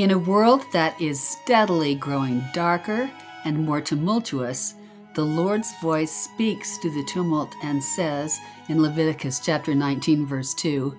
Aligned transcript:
In 0.00 0.12
a 0.12 0.18
world 0.18 0.64
that 0.72 0.98
is 0.98 1.20
steadily 1.20 1.94
growing 1.94 2.42
darker 2.54 3.10
and 3.44 3.66
more 3.66 3.82
tumultuous, 3.82 4.74
the 5.14 5.26
Lord's 5.26 5.74
voice 5.82 6.10
speaks 6.10 6.78
to 6.78 6.88
the 6.88 7.04
tumult 7.04 7.54
and 7.62 7.84
says 7.84 8.38
in 8.70 8.80
Leviticus 8.80 9.40
chapter 9.40 9.74
19 9.74 10.24
verse 10.24 10.54
2, 10.54 10.96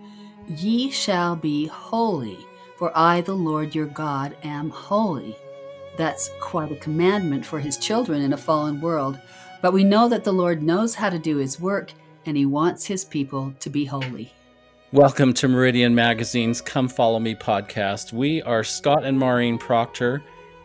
"Ye 0.47 0.91
shall 0.91 1.35
be 1.35 1.65
holy, 1.65 2.37
for 2.77 2.95
I 2.95 3.21
the 3.21 3.33
Lord 3.33 3.73
your 3.73 3.87
God 3.87 4.37
am 4.43 4.69
holy." 4.69 5.35
That's 5.97 6.29
quite 6.39 6.71
a 6.71 6.75
commandment 6.75 7.43
for 7.43 7.59
his 7.59 7.77
children 7.77 8.21
in 8.21 8.33
a 8.33 8.37
fallen 8.37 8.79
world, 8.81 9.19
but 9.63 9.73
we 9.73 9.83
know 9.83 10.09
that 10.09 10.25
the 10.25 10.31
Lord 10.31 10.61
knows 10.61 10.93
how 10.93 11.09
to 11.09 11.17
do 11.17 11.37
his 11.37 11.59
work 11.59 11.91
and 12.27 12.37
he 12.37 12.45
wants 12.45 12.85
his 12.85 13.03
people 13.03 13.55
to 13.61 13.69
be 13.71 13.85
holy. 13.85 14.31
Welcome 14.93 15.33
to 15.35 15.47
Meridian 15.47 15.95
Magazine's 15.95 16.59
Come 16.59 16.89
Follow 16.89 17.17
Me 17.17 17.33
podcast. 17.33 18.11
We 18.11 18.41
are 18.41 18.61
Scott 18.61 19.05
and 19.05 19.17
Maureen 19.17 19.57
Proctor, 19.57 20.21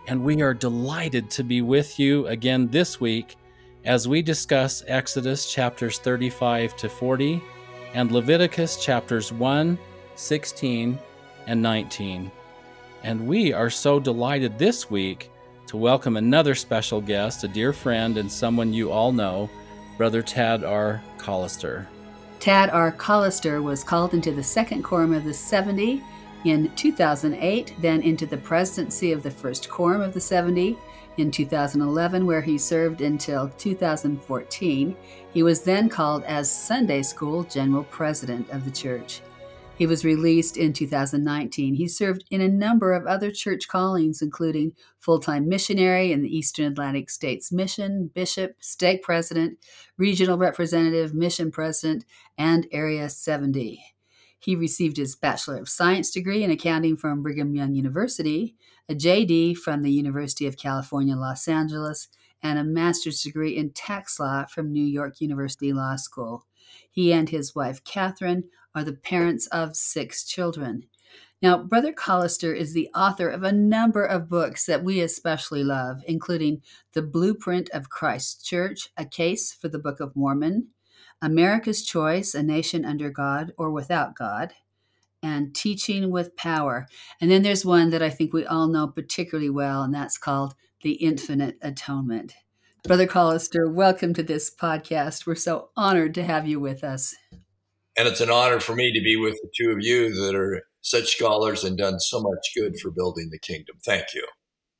and 0.08 0.20
we 0.20 0.42
are 0.42 0.52
delighted 0.52 1.30
to 1.30 1.44
be 1.44 1.62
with 1.62 2.00
you 2.00 2.26
again 2.26 2.66
this 2.66 3.00
week 3.00 3.36
as 3.84 4.08
we 4.08 4.22
discuss 4.22 4.82
Exodus 4.88 5.52
chapters 5.52 6.00
35 6.00 6.76
to 6.76 6.88
40 6.88 7.40
and 7.94 8.10
Leviticus 8.10 8.84
chapters 8.84 9.32
1, 9.32 9.78
16, 10.16 10.98
and 11.46 11.62
19. 11.62 12.32
And 13.04 13.28
we 13.28 13.52
are 13.52 13.70
so 13.70 14.00
delighted 14.00 14.58
this 14.58 14.90
week 14.90 15.30
to 15.68 15.76
welcome 15.76 16.16
another 16.16 16.56
special 16.56 17.00
guest, 17.00 17.44
a 17.44 17.48
dear 17.48 17.72
friend 17.72 18.18
and 18.18 18.30
someone 18.32 18.72
you 18.72 18.90
all 18.90 19.12
know, 19.12 19.48
Brother 19.96 20.20
Tad 20.20 20.64
R. 20.64 21.00
Callister. 21.16 21.86
Tad 22.40 22.70
R. 22.70 22.92
Callister 22.92 23.62
was 23.62 23.82
called 23.82 24.14
into 24.14 24.32
the 24.32 24.42
Second 24.42 24.82
Quorum 24.82 25.14
of 25.14 25.24
the 25.24 25.34
70 25.34 26.02
in 26.44 26.70
2008, 26.76 27.74
then 27.80 28.02
into 28.02 28.26
the 28.26 28.36
presidency 28.36 29.12
of 29.12 29.22
the 29.22 29.30
First 29.30 29.68
Quorum 29.68 30.00
of 30.00 30.14
the 30.14 30.20
70 30.20 30.78
in 31.16 31.30
2011, 31.30 32.26
where 32.26 32.42
he 32.42 32.58
served 32.58 33.00
until 33.00 33.48
2014. 33.58 34.96
He 35.32 35.42
was 35.42 35.62
then 35.62 35.88
called 35.88 36.22
as 36.24 36.50
Sunday 36.50 37.02
School 37.02 37.42
General 37.44 37.84
President 37.84 38.48
of 38.50 38.64
the 38.64 38.70
Church. 38.70 39.22
He 39.76 39.86
was 39.86 40.06
released 40.06 40.56
in 40.56 40.72
2019. 40.72 41.74
He 41.74 41.86
served 41.86 42.24
in 42.30 42.40
a 42.40 42.48
number 42.48 42.94
of 42.94 43.06
other 43.06 43.30
church 43.30 43.68
callings, 43.68 44.22
including 44.22 44.72
full 44.98 45.18
time 45.18 45.48
missionary 45.48 46.12
in 46.12 46.22
the 46.22 46.34
Eastern 46.34 46.72
Atlantic 46.72 47.10
States 47.10 47.52
Mission, 47.52 48.10
bishop, 48.14 48.56
stake 48.58 49.02
president, 49.02 49.58
regional 49.98 50.38
representative, 50.38 51.12
mission 51.12 51.50
president, 51.50 52.06
and 52.38 52.66
Area 52.72 53.10
70. 53.10 53.82
He 54.38 54.56
received 54.56 54.96
his 54.96 55.14
Bachelor 55.14 55.58
of 55.58 55.68
Science 55.68 56.10
degree 56.10 56.42
in 56.42 56.50
accounting 56.50 56.96
from 56.96 57.22
Brigham 57.22 57.54
Young 57.54 57.74
University, 57.74 58.54
a 58.88 58.94
JD 58.94 59.58
from 59.58 59.82
the 59.82 59.92
University 59.92 60.46
of 60.46 60.56
California, 60.56 61.16
Los 61.16 61.48
Angeles, 61.48 62.08
and 62.42 62.58
a 62.58 62.64
master's 62.64 63.20
degree 63.22 63.56
in 63.56 63.70
tax 63.70 64.18
law 64.18 64.46
from 64.46 64.72
New 64.72 64.84
York 64.84 65.20
University 65.20 65.72
Law 65.72 65.96
School. 65.96 66.46
He 66.90 67.12
and 67.12 67.28
his 67.28 67.54
wife, 67.54 67.84
Catherine, 67.84 68.44
are 68.76 68.84
the 68.84 68.92
parents 68.92 69.48
of 69.48 69.74
six 69.74 70.22
children. 70.22 70.84
Now, 71.42 71.58
Brother 71.58 71.92
Callister 71.92 72.56
is 72.56 72.72
the 72.72 72.88
author 72.94 73.28
of 73.28 73.42
a 73.42 73.52
number 73.52 74.04
of 74.04 74.28
books 74.28 74.66
that 74.66 74.84
we 74.84 75.00
especially 75.00 75.64
love, 75.64 76.02
including 76.06 76.62
The 76.92 77.02
Blueprint 77.02 77.68
of 77.70 77.90
Christ's 77.90 78.42
Church, 78.42 78.90
A 78.96 79.04
Case 79.04 79.52
for 79.52 79.68
the 79.68 79.78
Book 79.78 80.00
of 80.00 80.14
Mormon, 80.14 80.68
America's 81.20 81.84
Choice, 81.84 82.34
A 82.34 82.42
Nation 82.42 82.84
Under 82.84 83.10
God 83.10 83.52
or 83.58 83.70
Without 83.70 84.14
God, 84.14 84.52
and 85.22 85.54
Teaching 85.54 86.10
with 86.10 86.36
Power. 86.36 86.86
And 87.20 87.30
then 87.30 87.42
there's 87.42 87.64
one 87.64 87.90
that 87.90 88.02
I 88.02 88.10
think 88.10 88.32
we 88.32 88.46
all 88.46 88.68
know 88.68 88.86
particularly 88.86 89.50
well, 89.50 89.82
and 89.82 89.94
that's 89.94 90.18
called 90.18 90.54
The 90.82 90.92
Infinite 90.92 91.56
Atonement. 91.62 92.34
Brother 92.84 93.06
Callister, 93.06 93.72
welcome 93.72 94.14
to 94.14 94.22
this 94.22 94.54
podcast. 94.54 95.26
We're 95.26 95.34
so 95.34 95.70
honored 95.76 96.14
to 96.14 96.24
have 96.24 96.46
you 96.46 96.60
with 96.60 96.84
us. 96.84 97.14
And 97.96 98.06
it's 98.06 98.20
an 98.20 98.30
honor 98.30 98.60
for 98.60 98.74
me 98.74 98.92
to 98.92 99.00
be 99.02 99.16
with 99.16 99.34
the 99.42 99.50
two 99.56 99.70
of 99.70 99.78
you 99.80 100.14
that 100.14 100.34
are 100.34 100.62
such 100.82 101.16
scholars 101.16 101.64
and 101.64 101.78
done 101.78 101.98
so 101.98 102.20
much 102.20 102.52
good 102.54 102.78
for 102.80 102.90
building 102.90 103.30
the 103.30 103.38
kingdom. 103.38 103.76
Thank 103.84 104.14
you. 104.14 104.26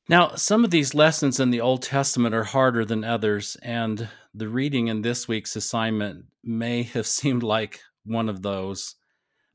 Now, 0.09 0.37
some 0.37 0.65
of 0.65 0.71
these 0.71 0.94
lessons 0.94 1.41
in 1.41 1.50
the 1.50 1.60
Old 1.60 1.82
Testament 1.82 2.34
are 2.34 2.44
harder 2.44 2.84
than 2.84 3.03
others, 3.03 3.56
and 3.60 4.09
the 4.32 4.49
reading 4.49 4.87
in 4.87 5.03
this 5.03 5.27
week's 5.27 5.56
assignment 5.56 6.27
may 6.44 6.84
have 6.84 7.06
seemed 7.19 7.43
like 7.43 7.81
one 8.04 8.28
of 8.28 8.43
those. 8.43 8.94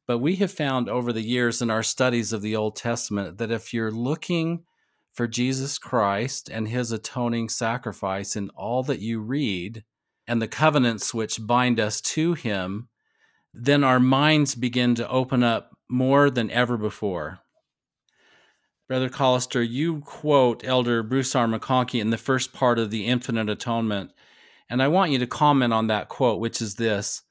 But 0.07 0.17
we 0.17 0.35
have 0.38 0.51
found 0.51 0.89
over 0.89 1.13
the 1.13 1.22
years 1.22 1.61
in 1.61 1.69
our 1.69 1.83
studies 1.83 2.33
of 2.33 2.41
the 2.41 2.55
Old 2.55 2.75
Testament 2.75 3.38
that 3.38 3.51
if 3.51 3.73
you're 3.73 3.91
looking 3.91 4.66
for 5.13 5.28
Jesus 5.28 5.78
Christ 5.78 6.49
and 6.49 6.67
his 6.67 6.91
atoning 6.91 7.47
sacrifice 7.47 8.35
in 8.35 8.49
all 8.49 8.83
that 8.83 8.99
you 8.99 9.22
read, 9.22 9.85
and 10.28 10.41
the 10.41 10.47
covenants 10.47 11.13
which 11.13 11.45
bind 11.45 11.79
us 11.79 12.01
to 12.01 12.33
him, 12.33 12.89
then 13.53 13.84
our 13.84 14.00
minds 14.00 14.56
begin 14.56 14.95
to 14.95 15.09
open 15.09 15.44
up 15.44 15.72
more 15.89 16.29
than 16.29 16.50
ever 16.51 16.78
before. 16.78 17.39
Brother 18.88 19.09
Callister, 19.09 19.67
you 19.67 20.01
quote 20.01 20.66
Elder 20.66 21.01
Bruce 21.03 21.35
R. 21.35 21.47
McConkie 21.47 22.01
in 22.01 22.09
the 22.09 22.17
first 22.17 22.51
part 22.51 22.78
of 22.78 22.91
The 22.91 23.06
Infinite 23.07 23.50
Atonement, 23.50 24.11
and 24.69 24.81
I 24.81 24.88
want 24.88 25.11
you 25.11 25.19
to 25.19 25.28
comment 25.28 25.73
on 25.73 25.88
that 25.88 26.09
quote, 26.09 26.40
which 26.40 26.61
is 26.61 26.75
this 26.75 27.23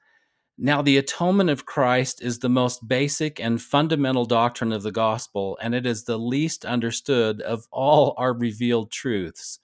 Now, 0.57 0.83
the 0.83 0.97
atonement 0.97 1.51
of 1.51 1.67
Christ 1.67 2.23
is 2.23 2.39
the 2.39 2.49
most 2.49 2.87
basic 2.87 3.41
and 3.41 3.61
fundamental 3.61 4.25
doctrine 4.25 4.73
of 4.73 4.83
the 4.83 4.93
gospel, 4.93 5.59
and 5.63 5.75
it 5.75 5.87
is 5.87 6.05
the 6.05 6.19
least 6.19 6.65
understood 6.65 7.41
of 7.43 7.67
all 7.71 8.15
our 8.17 8.33
revealed 8.33 8.91
truths. 8.91 9.59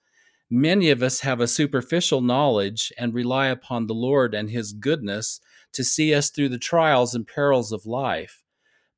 Many 0.49 0.89
of 0.91 1.03
us 1.03 1.21
have 1.21 1.39
a 1.39 1.47
superficial 1.47 2.21
knowledge 2.21 2.93
and 2.97 3.13
rely 3.13 3.47
upon 3.47 3.87
the 3.87 3.93
Lord 3.93 4.33
and 4.33 4.49
His 4.49 4.71
goodness 4.71 5.39
to 5.73 5.83
see 5.83 6.13
us 6.13 6.29
through 6.29 6.49
the 6.49 6.57
trials 6.57 7.13
and 7.13 7.27
perils 7.27 7.71
of 7.71 7.85
life. 7.85 8.43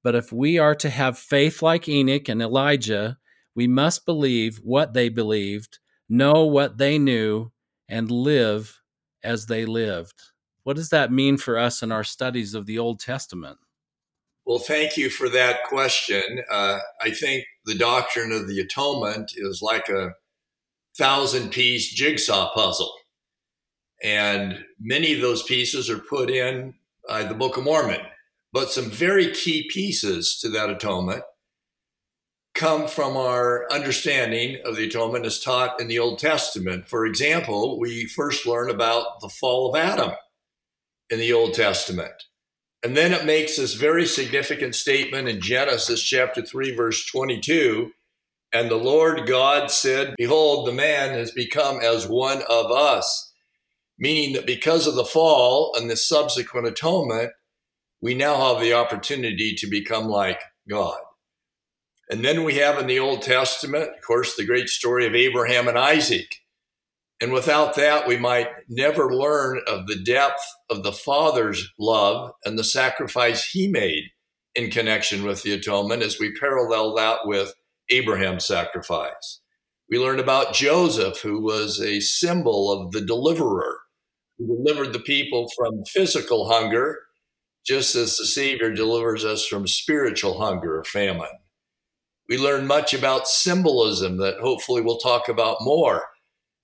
But 0.03 0.15
if 0.15 0.31
we 0.31 0.57
are 0.57 0.75
to 0.75 0.89
have 0.89 1.17
faith 1.17 1.61
like 1.61 1.89
Enoch 1.89 2.29
and 2.29 2.41
Elijah, 2.41 3.17
we 3.55 3.67
must 3.67 4.05
believe 4.05 4.57
what 4.63 4.93
they 4.93 5.09
believed, 5.09 5.79
know 6.07 6.45
what 6.45 6.77
they 6.77 6.97
knew, 6.97 7.51
and 7.89 8.09
live 8.09 8.79
as 9.23 9.47
they 9.47 9.65
lived. 9.65 10.15
What 10.63 10.75
does 10.75 10.89
that 10.89 11.11
mean 11.11 11.37
for 11.37 11.57
us 11.57 11.81
in 11.81 11.91
our 11.91 12.03
studies 12.03 12.53
of 12.53 12.65
the 12.65 12.79
Old 12.79 12.99
Testament? 12.99 13.57
Well, 14.45 14.59
thank 14.59 14.97
you 14.97 15.09
for 15.09 15.29
that 15.29 15.63
question. 15.65 16.23
Uh, 16.49 16.79
I 17.01 17.11
think 17.11 17.45
the 17.65 17.75
doctrine 17.75 18.31
of 18.31 18.47
the 18.47 18.59
atonement 18.59 19.31
is 19.35 19.61
like 19.61 19.89
a 19.89 20.13
thousand 20.97 21.51
piece 21.51 21.91
jigsaw 21.91 22.51
puzzle. 22.53 22.91
And 24.03 24.65
many 24.79 25.13
of 25.13 25.21
those 25.21 25.43
pieces 25.43 25.89
are 25.89 25.99
put 25.99 26.29
in 26.29 26.75
by 27.07 27.23
the 27.23 27.33
Book 27.33 27.57
of 27.57 27.63
Mormon. 27.63 28.01
But 28.51 28.71
some 28.71 28.89
very 28.89 29.31
key 29.31 29.69
pieces 29.69 30.37
to 30.41 30.49
that 30.49 30.69
atonement 30.69 31.23
come 32.55 32.87
from 32.87 33.15
our 33.15 33.71
understanding 33.71 34.57
of 34.65 34.75
the 34.75 34.85
atonement 34.87 35.25
as 35.25 35.39
taught 35.39 35.79
in 35.79 35.87
the 35.87 35.99
Old 35.99 36.19
Testament. 36.19 36.87
For 36.87 37.05
example, 37.05 37.79
we 37.79 38.05
first 38.05 38.45
learn 38.45 38.69
about 38.69 39.21
the 39.21 39.29
fall 39.29 39.69
of 39.69 39.79
Adam 39.79 40.11
in 41.09 41.19
the 41.19 41.31
Old 41.31 41.53
Testament. 41.53 42.23
And 42.83 42.95
then 42.95 43.13
it 43.13 43.25
makes 43.25 43.57
this 43.57 43.73
very 43.73 44.05
significant 44.05 44.73
statement 44.73 45.27
in 45.27 45.41
Genesis 45.41 46.01
chapter 46.01 46.41
3, 46.41 46.75
verse 46.75 47.05
22. 47.05 47.91
And 48.51 48.69
the 48.69 48.77
Lord 48.77 49.27
God 49.27 49.69
said, 49.69 50.15
Behold, 50.17 50.67
the 50.67 50.73
man 50.73 51.11
has 51.11 51.31
become 51.31 51.79
as 51.81 52.07
one 52.07 52.41
of 52.49 52.71
us 52.71 53.28
meaning 53.99 54.33
that 54.33 54.47
because 54.47 54.87
of 54.87 54.95
the 54.95 55.05
fall 55.05 55.73
and 55.75 55.89
the 55.89 55.97
subsequent 55.97 56.65
atonement, 56.65 57.31
we 58.01 58.15
now 58.15 58.53
have 58.53 58.61
the 58.61 58.73
opportunity 58.73 59.53
to 59.55 59.67
become 59.67 60.05
like 60.05 60.41
God. 60.69 60.97
And 62.09 62.25
then 62.25 62.43
we 62.43 62.55
have 62.55 62.79
in 62.79 62.87
the 62.87 62.97
Old 62.97 63.21
Testament, 63.21 63.89
of 63.95 64.01
course, 64.05 64.35
the 64.35 64.45
great 64.45 64.69
story 64.69 65.05
of 65.05 65.13
Abraham 65.13 65.67
and 65.67 65.77
Isaac. 65.77 66.37
And 67.21 67.33
without 67.33 67.75
that, 67.75 68.07
we 68.07 68.17
might 68.17 68.47
never 68.69 69.13
learn 69.13 69.59
of 69.67 69.87
the 69.87 70.01
depth 70.01 70.41
of 70.69 70.83
the 70.83 70.93
Father's 70.93 71.69
love 71.77 72.31
and 72.45 72.57
the 72.57 72.63
sacrifice 72.63 73.49
he 73.49 73.67
made 73.67 74.05
in 74.55 74.71
connection 74.71 75.23
with 75.23 75.43
the 75.43 75.53
atonement 75.53 76.01
as 76.01 76.19
we 76.19 76.33
parallel 76.39 76.95
that 76.95 77.19
with 77.25 77.53
Abraham's 77.89 78.45
sacrifice. 78.45 79.41
We 79.89 79.99
learn 79.99 80.19
about 80.19 80.53
Joseph, 80.53 81.19
who 81.19 81.41
was 81.41 81.81
a 81.81 81.99
symbol 81.99 82.71
of 82.71 82.91
the 82.91 83.01
deliverer 83.01 83.79
who 84.39 84.47
delivered 84.47 84.93
the 84.93 84.99
people 84.99 85.51
from 85.55 85.83
physical 85.85 86.49
hunger, 86.49 86.97
just 87.65 87.95
as 87.95 88.17
the 88.17 88.25
Savior 88.25 88.73
delivers 88.73 89.23
us 89.23 89.45
from 89.45 89.67
spiritual 89.67 90.39
hunger 90.39 90.79
or 90.79 90.83
famine. 90.83 91.27
We 92.27 92.37
learn 92.37 92.65
much 92.65 92.93
about 92.93 93.27
symbolism 93.27 94.17
that 94.17 94.39
hopefully 94.39 94.81
we'll 94.81 94.97
talk 94.97 95.27
about 95.27 95.57
more 95.61 96.05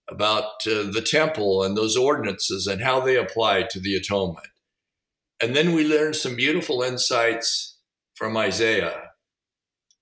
about 0.08 0.66
uh, 0.68 0.84
the 0.92 1.06
temple 1.06 1.64
and 1.64 1.76
those 1.76 1.98
ordinances 1.98 2.68
and 2.68 2.82
how 2.82 3.00
they 3.00 3.18
apply 3.18 3.64
to 3.64 3.80
the 3.80 3.96
atonement. 3.96 4.48
And 5.42 5.56
then 5.56 5.74
we 5.74 5.86
learn 5.86 6.14
some 6.14 6.36
beautiful 6.36 6.82
insights 6.82 7.78
from 8.16 8.38
Isaiah, 8.38 9.12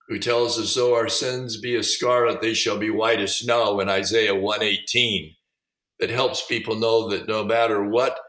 who 0.08 0.20
tells 0.20 0.60
us, 0.60 0.76
though 0.76 0.96
our 0.96 1.10
sins 1.10 1.58
be 1.58 1.76
as 1.76 1.92
scarlet, 1.92 2.42
they 2.42 2.54
shall 2.54 2.78
be 2.78 2.90
white 2.90 3.20
as 3.20 3.38
snow 3.38 3.80
in 3.80 3.90
Isaiah 3.90 4.36
118, 4.36 5.36
that 6.00 6.10
helps 6.10 6.46
people 6.46 6.76
know 6.76 7.10
that 7.10 7.28
no 7.28 7.44
matter 7.44 7.84
what 7.84 8.20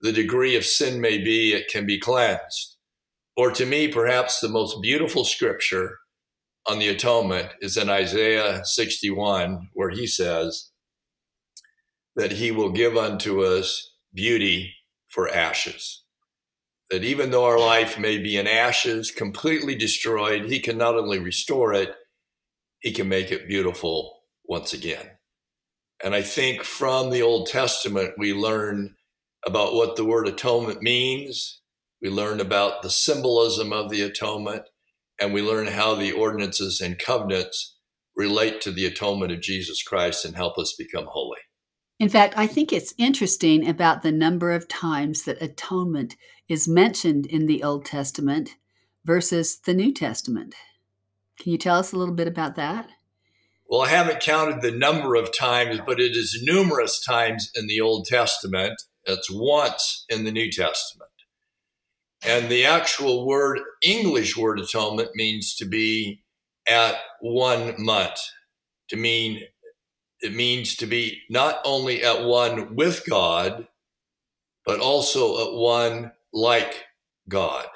the 0.00 0.12
degree 0.12 0.56
of 0.56 0.64
sin 0.64 1.00
may 1.00 1.18
be, 1.18 1.52
it 1.52 1.68
can 1.68 1.86
be 1.86 1.98
cleansed. 1.98 2.76
Or 3.36 3.50
to 3.50 3.66
me, 3.66 3.88
perhaps 3.88 4.40
the 4.40 4.48
most 4.48 4.80
beautiful 4.80 5.24
scripture 5.24 5.98
on 6.66 6.78
the 6.78 6.88
atonement 6.88 7.50
is 7.60 7.76
in 7.76 7.90
Isaiah 7.90 8.64
61, 8.64 9.70
where 9.72 9.90
he 9.90 10.06
says 10.06 10.70
that 12.16 12.32
he 12.32 12.50
will 12.50 12.70
give 12.70 12.96
unto 12.96 13.42
us 13.42 13.92
beauty 14.12 14.74
for 15.08 15.28
ashes. 15.28 16.04
That 16.90 17.02
even 17.02 17.30
though 17.30 17.44
our 17.44 17.58
life 17.58 17.98
may 17.98 18.18
be 18.18 18.36
in 18.36 18.46
ashes, 18.46 19.10
completely 19.10 19.74
destroyed, 19.74 20.44
he 20.44 20.60
can 20.60 20.78
not 20.78 20.94
only 20.94 21.18
restore 21.18 21.72
it, 21.72 21.94
he 22.80 22.92
can 22.92 23.08
make 23.08 23.32
it 23.32 23.48
beautiful 23.48 24.20
once 24.44 24.74
again. 24.74 25.13
And 26.02 26.14
I 26.14 26.22
think 26.22 26.62
from 26.62 27.10
the 27.10 27.22
Old 27.22 27.48
Testament, 27.48 28.14
we 28.18 28.32
learn 28.32 28.94
about 29.46 29.74
what 29.74 29.96
the 29.96 30.04
word 30.04 30.26
atonement 30.26 30.82
means. 30.82 31.60
We 32.02 32.10
learn 32.10 32.40
about 32.40 32.82
the 32.82 32.90
symbolism 32.90 33.72
of 33.72 33.90
the 33.90 34.02
atonement 34.02 34.64
and 35.20 35.32
we 35.32 35.42
learn 35.42 35.66
how 35.68 35.94
the 35.94 36.12
ordinances 36.12 36.80
and 36.80 36.98
covenants 36.98 37.76
relate 38.16 38.60
to 38.62 38.70
the 38.70 38.86
atonement 38.86 39.32
of 39.32 39.40
Jesus 39.40 39.82
Christ 39.82 40.24
and 40.24 40.36
help 40.36 40.58
us 40.58 40.74
become 40.76 41.06
holy. 41.08 41.38
In 42.00 42.08
fact, 42.08 42.34
I 42.36 42.46
think 42.46 42.72
it's 42.72 42.94
interesting 42.98 43.68
about 43.68 44.02
the 44.02 44.12
number 44.12 44.52
of 44.52 44.68
times 44.68 45.24
that 45.24 45.40
atonement 45.40 46.16
is 46.48 46.68
mentioned 46.68 47.26
in 47.26 47.46
the 47.46 47.62
Old 47.62 47.84
Testament 47.84 48.56
versus 49.04 49.58
the 49.58 49.74
New 49.74 49.92
Testament. 49.92 50.54
Can 51.38 51.52
you 51.52 51.58
tell 51.58 51.76
us 51.76 51.92
a 51.92 51.96
little 51.96 52.14
bit 52.14 52.28
about 52.28 52.56
that? 52.56 52.88
Well, 53.74 53.82
I 53.82 53.88
haven't 53.88 54.20
counted 54.20 54.62
the 54.62 54.70
number 54.70 55.16
of 55.16 55.36
times, 55.36 55.80
but 55.84 55.98
it 55.98 56.12
is 56.12 56.40
numerous 56.44 57.04
times 57.04 57.50
in 57.56 57.66
the 57.66 57.80
Old 57.80 58.06
Testament. 58.06 58.80
It's 59.02 59.28
once 59.28 60.04
in 60.08 60.22
the 60.22 60.30
New 60.30 60.48
Testament. 60.48 61.10
And 62.24 62.48
the 62.48 62.64
actual 62.64 63.26
word, 63.26 63.58
English 63.82 64.36
word 64.36 64.60
atonement, 64.60 65.16
means 65.16 65.56
to 65.56 65.64
be 65.64 66.22
at 66.68 66.94
one 67.20 67.74
month. 67.76 68.20
To 68.90 68.96
mean, 68.96 69.40
it 70.20 70.32
means 70.32 70.76
to 70.76 70.86
be 70.86 71.22
not 71.28 71.58
only 71.64 72.04
at 72.04 72.22
one 72.22 72.76
with 72.76 73.02
God, 73.04 73.66
but 74.64 74.78
also 74.78 75.48
at 75.48 75.58
one 75.58 76.12
like 76.32 76.84
God. 77.28 77.66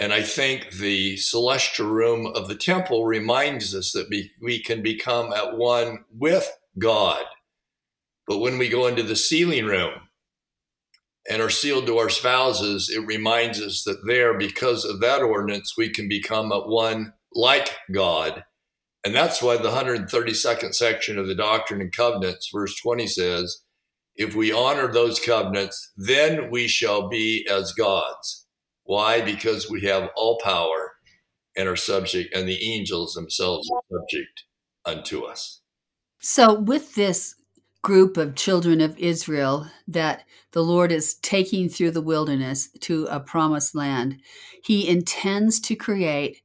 And 0.00 0.12
I 0.12 0.22
think 0.22 0.72
the 0.72 1.16
celestial 1.16 1.88
room 1.88 2.26
of 2.26 2.46
the 2.48 2.54
temple 2.54 3.04
reminds 3.04 3.74
us 3.74 3.92
that 3.92 4.08
we, 4.08 4.30
we 4.40 4.62
can 4.62 4.82
become 4.82 5.32
at 5.32 5.56
one 5.56 6.04
with 6.12 6.50
God. 6.78 7.24
But 8.26 8.38
when 8.38 8.58
we 8.58 8.68
go 8.68 8.86
into 8.86 9.02
the 9.02 9.16
sealing 9.16 9.66
room, 9.66 10.08
and 11.28 11.42
are 11.42 11.50
sealed 11.50 11.86
to 11.86 11.98
our 11.98 12.08
spouses, 12.08 12.88
it 12.88 13.06
reminds 13.06 13.60
us 13.60 13.84
that 13.84 14.06
there, 14.06 14.36
because 14.36 14.84
of 14.84 15.00
that 15.00 15.20
ordinance, 15.22 15.74
we 15.76 15.90
can 15.90 16.08
become 16.08 16.50
at 16.52 16.66
one 16.66 17.12
like 17.34 17.76
God. 17.92 18.44
And 19.04 19.14
that's 19.14 19.42
why 19.42 19.58
the 19.58 19.70
132nd 19.70 20.74
section 20.74 21.18
of 21.18 21.28
the 21.28 21.34
Doctrine 21.34 21.82
and 21.82 21.92
Covenants, 21.92 22.50
verse 22.52 22.74
20 22.80 23.06
says, 23.06 23.62
If 24.16 24.34
we 24.34 24.50
honor 24.50 24.90
those 24.90 25.20
covenants, 25.20 25.92
then 25.96 26.50
we 26.50 26.66
shall 26.66 27.08
be 27.08 27.46
as 27.48 27.72
gods. 27.72 28.46
Why? 28.88 29.20
Because 29.20 29.68
we 29.68 29.82
have 29.82 30.08
all 30.16 30.38
power 30.42 30.94
and 31.54 31.68
are 31.68 31.76
subject, 31.76 32.34
and 32.34 32.48
the 32.48 32.72
angels 32.72 33.12
themselves 33.12 33.70
are 33.70 33.98
subject 33.98 34.44
unto 34.86 35.24
us. 35.24 35.60
So, 36.20 36.58
with 36.58 36.94
this 36.94 37.34
group 37.82 38.16
of 38.16 38.34
children 38.34 38.80
of 38.80 38.98
Israel 38.98 39.66
that 39.86 40.24
the 40.52 40.62
Lord 40.62 40.90
is 40.90 41.16
taking 41.16 41.68
through 41.68 41.90
the 41.90 42.00
wilderness 42.00 42.70
to 42.80 43.06
a 43.10 43.20
promised 43.20 43.74
land. 43.74 44.20
He 44.62 44.88
intends 44.88 45.60
to 45.60 45.76
create 45.76 46.40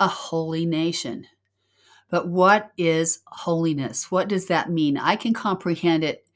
a 0.00 0.08
holy 0.08 0.64
nation. 0.64 1.26
But 2.10 2.26
what 2.26 2.72
is 2.78 3.20
holiness? 3.26 4.10
What 4.10 4.28
does 4.28 4.46
that 4.46 4.70
mean? 4.70 4.96
I 4.96 5.16
can 5.16 5.34
comprehend 5.34 6.04
it 6.04 6.26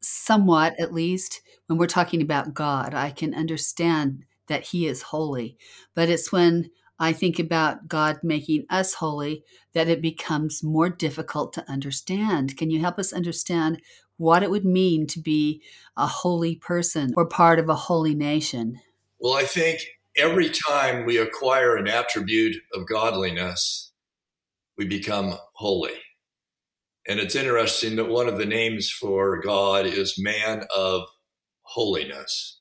somewhat, 0.00 0.74
at 0.80 0.92
least, 0.94 1.42
when 1.66 1.78
we're 1.78 1.86
talking 1.86 2.22
about 2.22 2.54
God. 2.54 2.94
I 2.94 3.10
can 3.10 3.34
understand 3.34 4.24
that 4.52 4.66
He 4.66 4.86
is 4.86 5.02
holy. 5.02 5.56
But 5.94 6.10
it's 6.10 6.30
when 6.30 6.70
I 6.98 7.12
think 7.12 7.38
about 7.38 7.88
God 7.88 8.20
making 8.22 8.66
us 8.70 8.94
holy 8.94 9.42
that 9.72 9.88
it 9.88 10.00
becomes 10.00 10.62
more 10.62 10.88
difficult 10.88 11.52
to 11.54 11.68
understand. 11.68 12.56
Can 12.56 12.70
you 12.70 12.80
help 12.80 12.98
us 12.98 13.12
understand 13.12 13.80
what 14.18 14.42
it 14.42 14.50
would 14.50 14.64
mean 14.64 15.06
to 15.08 15.20
be 15.20 15.62
a 15.96 16.06
holy 16.06 16.54
person 16.56 17.12
or 17.16 17.26
part 17.26 17.58
of 17.58 17.68
a 17.68 17.74
holy 17.74 18.14
nation? 18.14 18.78
Well, 19.18 19.34
I 19.34 19.44
think 19.44 19.80
every 20.16 20.50
time 20.68 21.04
we 21.06 21.16
acquire 21.16 21.76
an 21.76 21.88
attribute 21.88 22.56
of 22.74 22.86
godliness, 22.86 23.90
we 24.78 24.86
become 24.86 25.34
holy. 25.54 25.94
And 27.08 27.18
it's 27.18 27.34
interesting 27.34 27.96
that 27.96 28.08
one 28.08 28.28
of 28.28 28.38
the 28.38 28.46
names 28.46 28.90
for 28.90 29.40
God 29.40 29.86
is 29.86 30.14
man 30.18 30.66
of 30.76 31.08
holiness. 31.62 32.60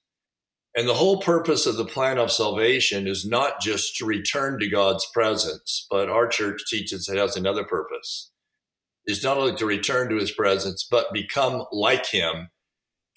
And 0.75 0.88
the 0.88 0.94
whole 0.94 1.21
purpose 1.21 1.65
of 1.65 1.75
the 1.75 1.85
plan 1.85 2.18
of 2.18 2.31
salvation 2.31 3.07
is 3.07 3.25
not 3.25 3.59
just 3.59 3.97
to 3.97 4.06
return 4.06 4.57
to 4.59 4.69
God's 4.69 5.06
presence, 5.13 5.85
but 5.89 6.09
our 6.09 6.27
church 6.27 6.62
teaches 6.69 7.09
it 7.09 7.18
has 7.18 7.35
another 7.35 7.65
purpose 7.65 8.31
is 9.06 9.23
not 9.23 9.38
only 9.38 9.56
to 9.56 9.65
return 9.65 10.09
to 10.09 10.18
his 10.18 10.31
presence, 10.31 10.88
but 10.89 11.13
become 11.13 11.65
like 11.71 12.06
him. 12.06 12.50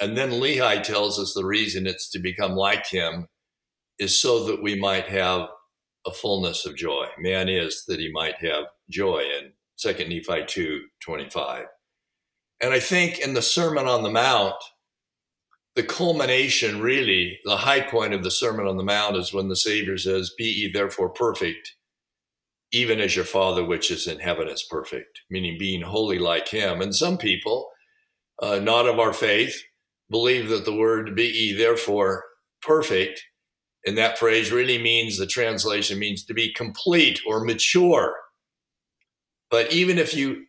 And 0.01 0.17
then 0.17 0.31
Lehi 0.31 0.83
tells 0.83 1.19
us 1.19 1.35
the 1.35 1.45
reason 1.45 1.87
it's 1.87 2.11
to 2.11 2.19
become 2.19 2.53
like 2.53 2.87
him 2.87 3.29
is 3.99 4.21
so 4.21 4.45
that 4.45 4.62
we 4.62 4.75
might 4.79 5.07
have 5.07 5.49
a 6.07 6.11
fullness 6.11 6.67
of 6.67 6.77
joy. 6.77 7.07
Man 7.19 7.49
is 7.49 7.85
that 7.87 8.00
he 8.00 8.11
might 8.12 8.37
have 8.37 8.65
joy 8.91 9.25
in 9.39 9.53
2 9.78 10.09
Nephi 10.09 10.45
2 10.47 10.81
25. 11.00 11.67
And 12.61 12.73
I 12.73 12.81
think 12.81 13.19
in 13.19 13.35
the 13.35 13.43
Sermon 13.43 13.87
on 13.87 14.02
the 14.02 14.11
Mount, 14.11 14.55
the 15.76 15.83
culmination, 15.83 16.81
really, 16.81 17.38
the 17.45 17.57
high 17.57 17.81
point 17.81 18.14
of 18.14 18.23
the 18.23 18.31
Sermon 18.31 18.66
on 18.66 18.76
the 18.76 18.85
Mount 18.85 19.16
is 19.16 19.33
when 19.33 19.49
the 19.49 19.57
Savior 19.57 19.99
says, 19.99 20.33
Be 20.38 20.45
ye 20.45 20.73
therefore 20.73 21.11
perfect, 21.11 21.75
even 22.73 23.00
as 23.00 23.16
your 23.16 23.25
Father 23.25 23.64
which 23.64 23.90
is 23.90 24.07
in 24.07 24.21
heaven 24.21 24.49
is 24.49 24.66
perfect, 24.71 25.21
meaning 25.31 25.59
being 25.59 25.83
holy 25.83 26.19
like 26.19 26.49
Him. 26.49 26.81
And 26.81 26.95
some 26.95 27.19
people, 27.19 27.71
uh, 28.40 28.61
not 28.61 28.87
of 28.87 29.00
our 29.00 29.12
faith, 29.12 29.62
believe 30.11 30.49
that 30.49 30.64
the 30.64 30.75
word 30.75 31.16
be 31.16 31.25
ye 31.25 31.52
therefore 31.52 32.25
perfect 32.62 33.23
in 33.85 33.97
that 33.97 34.19
phrase 34.19 34.50
really 34.50 34.78
means 34.78 35.19
the 35.19 35.26
translation 35.26 35.99
means 35.99 36.25
to 36.25 36.35
be 36.35 36.52
complete 36.52 37.21
or 37.26 37.45
mature. 37.45 38.14
But 39.50 39.73
even 39.73 39.99
if 39.99 40.14
you 40.14 40.47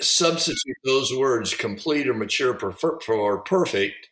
substitute 0.00 0.76
those 0.84 1.12
words, 1.14 1.54
complete 1.54 2.08
or 2.08 2.14
mature 2.14 2.58
for 2.58 3.38
perfect, 3.44 4.08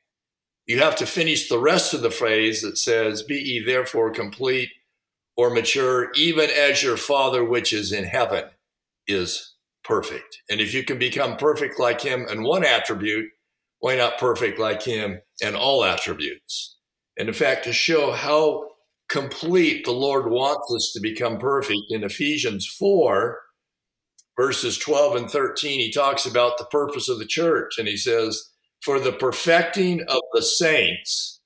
you 0.71 0.79
have 0.79 0.95
to 0.95 1.05
finish 1.05 1.49
the 1.49 1.59
rest 1.59 1.95
of 1.95 2.01
the 2.01 2.13
phrase 2.13 2.63
that 2.63 2.79
says, 2.79 3.25
Be 3.25 3.35
ye 3.35 3.65
therefore 3.65 4.13
complete 4.13 4.71
or 5.37 5.51
mature, 5.51 6.13
even 6.15 6.49
as 6.49 6.81
your 6.81 6.97
Father 6.97 7.43
which 7.43 7.73
is 7.73 7.91
in 7.91 8.05
heaven 8.05 8.45
is 9.09 9.57
perfect. 9.83 10.43
And 10.49 10.61
if 10.61 10.73
you 10.73 10.85
can 10.85 10.97
become 10.97 11.37
perfect 11.37 11.81
like 11.81 12.01
Him 12.01 12.25
in 12.31 12.45
one 12.45 12.65
attribute, 12.65 13.31
why 13.81 13.97
not 13.97 14.19
perfect 14.19 14.61
like 14.61 14.81
Him 14.81 15.21
in 15.41 15.57
all 15.57 15.83
attributes? 15.83 16.79
And 17.19 17.27
in 17.27 17.35
fact, 17.35 17.65
to 17.65 17.73
show 17.73 18.13
how 18.13 18.69
complete 19.09 19.85
the 19.85 19.91
Lord 19.91 20.31
wants 20.31 20.73
us 20.73 20.93
to 20.95 21.01
become 21.01 21.39
perfect, 21.39 21.81
in 21.89 22.05
Ephesians 22.05 22.65
4, 22.65 23.41
verses 24.37 24.79
12 24.79 25.17
and 25.17 25.29
13, 25.29 25.81
he 25.81 25.91
talks 25.91 26.27
about 26.27 26.59
the 26.59 26.67
purpose 26.67 27.09
of 27.09 27.19
the 27.19 27.27
church. 27.27 27.77
And 27.77 27.89
he 27.89 27.97
says, 27.97 28.50
For 28.85 28.99
the 28.99 29.13
perfecting 29.13 30.01
of 30.03 30.21
the 30.33 30.43
saints. 30.43 31.41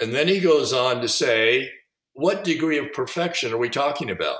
And 0.00 0.12
then 0.12 0.28
he 0.28 0.40
goes 0.40 0.72
on 0.72 1.00
to 1.00 1.08
say, 1.08 1.70
what 2.12 2.44
degree 2.44 2.78
of 2.78 2.92
perfection 2.92 3.52
are 3.52 3.58
we 3.58 3.70
talking 3.70 4.10
about? 4.10 4.38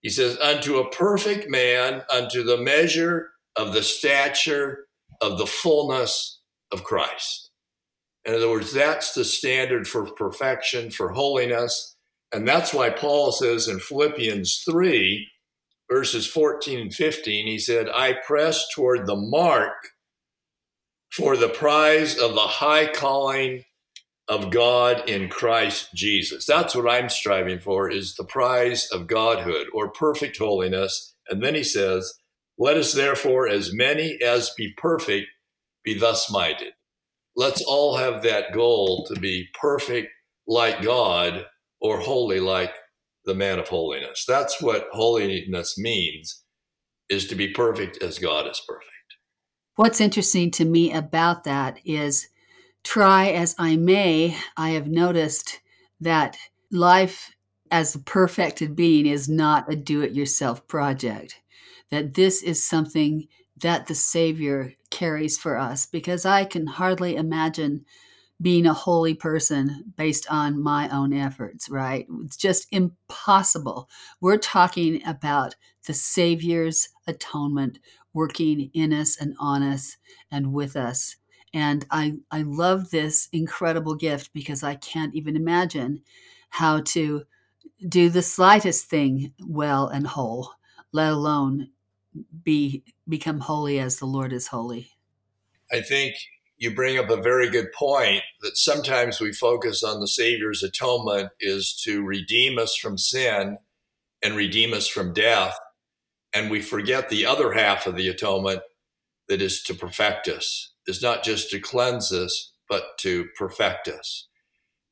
He 0.00 0.10
says, 0.10 0.36
unto 0.38 0.78
a 0.78 0.90
perfect 0.90 1.48
man, 1.48 2.02
unto 2.12 2.42
the 2.42 2.56
measure 2.56 3.30
of 3.56 3.72
the 3.72 3.82
stature 3.82 4.86
of 5.20 5.38
the 5.38 5.46
fullness 5.46 6.40
of 6.72 6.82
Christ. 6.82 7.50
In 8.24 8.34
other 8.34 8.50
words, 8.50 8.72
that's 8.72 9.14
the 9.14 9.24
standard 9.24 9.86
for 9.86 10.04
perfection, 10.04 10.90
for 10.90 11.10
holiness. 11.10 11.96
And 12.32 12.46
that's 12.46 12.72
why 12.72 12.90
Paul 12.90 13.30
says 13.30 13.68
in 13.68 13.78
Philippians 13.78 14.62
3, 14.68 15.28
verses 15.90 16.26
14 16.26 16.80
and 16.80 16.94
15, 16.94 17.46
he 17.46 17.58
said, 17.58 17.88
I 17.88 18.14
press 18.26 18.64
toward 18.74 19.06
the 19.06 19.16
mark 19.16 19.90
for 21.12 21.36
the 21.36 21.48
prize 21.48 22.18
of 22.18 22.34
the 22.34 22.40
high 22.40 22.86
calling 22.86 23.64
of 24.28 24.50
God 24.50 25.08
in 25.08 25.28
Christ 25.28 25.90
Jesus. 25.94 26.46
That's 26.46 26.74
what 26.74 26.88
I'm 26.88 27.08
striving 27.08 27.58
for 27.58 27.90
is 27.90 28.14
the 28.14 28.24
prize 28.24 28.88
of 28.90 29.06
godhood 29.06 29.66
or 29.74 29.90
perfect 29.90 30.38
holiness. 30.38 31.14
And 31.28 31.42
then 31.42 31.54
he 31.54 31.64
says, 31.64 32.14
let 32.58 32.76
us 32.76 32.92
therefore 32.92 33.48
as 33.48 33.74
many 33.74 34.18
as 34.24 34.50
be 34.56 34.72
perfect 34.76 35.26
be 35.84 35.98
thus 35.98 36.30
minded. 36.30 36.72
Let's 37.34 37.62
all 37.62 37.96
have 37.96 38.22
that 38.22 38.52
goal 38.52 39.06
to 39.12 39.18
be 39.18 39.48
perfect 39.60 40.08
like 40.46 40.82
God 40.82 41.46
or 41.80 41.98
holy 41.98 42.40
like 42.40 42.74
the 43.24 43.34
man 43.34 43.58
of 43.58 43.68
holiness. 43.68 44.24
That's 44.26 44.62
what 44.62 44.88
holiness 44.92 45.76
means 45.76 46.42
is 47.08 47.26
to 47.26 47.34
be 47.34 47.48
perfect 47.48 48.02
as 48.02 48.18
God 48.18 48.46
is 48.48 48.62
perfect. 48.66 48.91
What's 49.76 50.02
interesting 50.02 50.50
to 50.52 50.66
me 50.66 50.92
about 50.92 51.44
that 51.44 51.78
is 51.84 52.28
try 52.84 53.28
as 53.28 53.54
I 53.58 53.76
may, 53.76 54.36
I 54.54 54.70
have 54.70 54.86
noticed 54.86 55.60
that 56.00 56.36
life 56.70 57.34
as 57.70 57.94
a 57.94 57.98
perfected 57.98 58.76
being 58.76 59.06
is 59.06 59.30
not 59.30 59.72
a 59.72 59.76
do 59.76 60.02
it 60.02 60.12
yourself 60.12 60.68
project. 60.68 61.40
That 61.90 62.14
this 62.14 62.42
is 62.42 62.62
something 62.62 63.28
that 63.56 63.86
the 63.86 63.94
Savior 63.94 64.74
carries 64.90 65.38
for 65.38 65.56
us 65.56 65.86
because 65.86 66.26
I 66.26 66.44
can 66.44 66.66
hardly 66.66 67.16
imagine 67.16 67.86
being 68.42 68.66
a 68.66 68.74
holy 68.74 69.14
person 69.14 69.94
based 69.96 70.26
on 70.28 70.62
my 70.62 70.88
own 70.90 71.14
efforts, 71.14 71.70
right? 71.70 72.06
It's 72.24 72.36
just 72.36 72.66
impossible. 72.72 73.88
We're 74.20 74.36
talking 74.36 75.00
about 75.06 75.54
the 75.86 75.94
Savior's 75.94 76.88
atonement 77.06 77.78
working 78.12 78.70
in 78.74 78.92
us 78.92 79.16
and 79.20 79.34
on 79.38 79.62
us 79.62 79.96
and 80.30 80.52
with 80.52 80.76
us. 80.76 81.16
And 81.54 81.84
I, 81.90 82.14
I 82.30 82.42
love 82.42 82.90
this 82.90 83.28
incredible 83.32 83.94
gift 83.94 84.32
because 84.32 84.62
I 84.62 84.74
can't 84.76 85.14
even 85.14 85.36
imagine 85.36 86.02
how 86.48 86.80
to 86.80 87.24
do 87.88 88.08
the 88.08 88.22
slightest 88.22 88.86
thing 88.86 89.32
well 89.44 89.88
and 89.88 90.06
whole, 90.06 90.50
let 90.92 91.12
alone 91.12 91.70
be 92.42 92.84
become 93.08 93.40
holy 93.40 93.78
as 93.78 93.98
the 93.98 94.06
Lord 94.06 94.32
is 94.32 94.48
holy. 94.48 94.90
I 95.70 95.80
think 95.80 96.14
you 96.58 96.74
bring 96.74 96.98
up 96.98 97.10
a 97.10 97.20
very 97.20 97.50
good 97.50 97.72
point 97.72 98.22
that 98.42 98.56
sometimes 98.56 99.20
we 99.20 99.32
focus 99.32 99.82
on 99.82 100.00
the 100.00 100.06
Savior's 100.06 100.62
atonement 100.62 101.30
is 101.40 101.74
to 101.84 102.04
redeem 102.04 102.58
us 102.58 102.76
from 102.76 102.98
sin 102.98 103.58
and 104.22 104.36
redeem 104.36 104.72
us 104.72 104.86
from 104.86 105.12
death. 105.12 105.58
And 106.34 106.50
we 106.50 106.60
forget 106.60 107.08
the 107.08 107.26
other 107.26 107.52
half 107.52 107.86
of 107.86 107.96
the 107.96 108.08
atonement 108.08 108.60
that 109.28 109.42
is 109.42 109.62
to 109.64 109.74
perfect 109.74 110.28
us, 110.28 110.72
is 110.86 111.02
not 111.02 111.22
just 111.22 111.50
to 111.50 111.60
cleanse 111.60 112.12
us, 112.12 112.52
but 112.68 112.98
to 112.98 113.26
perfect 113.36 113.88
us. 113.88 114.28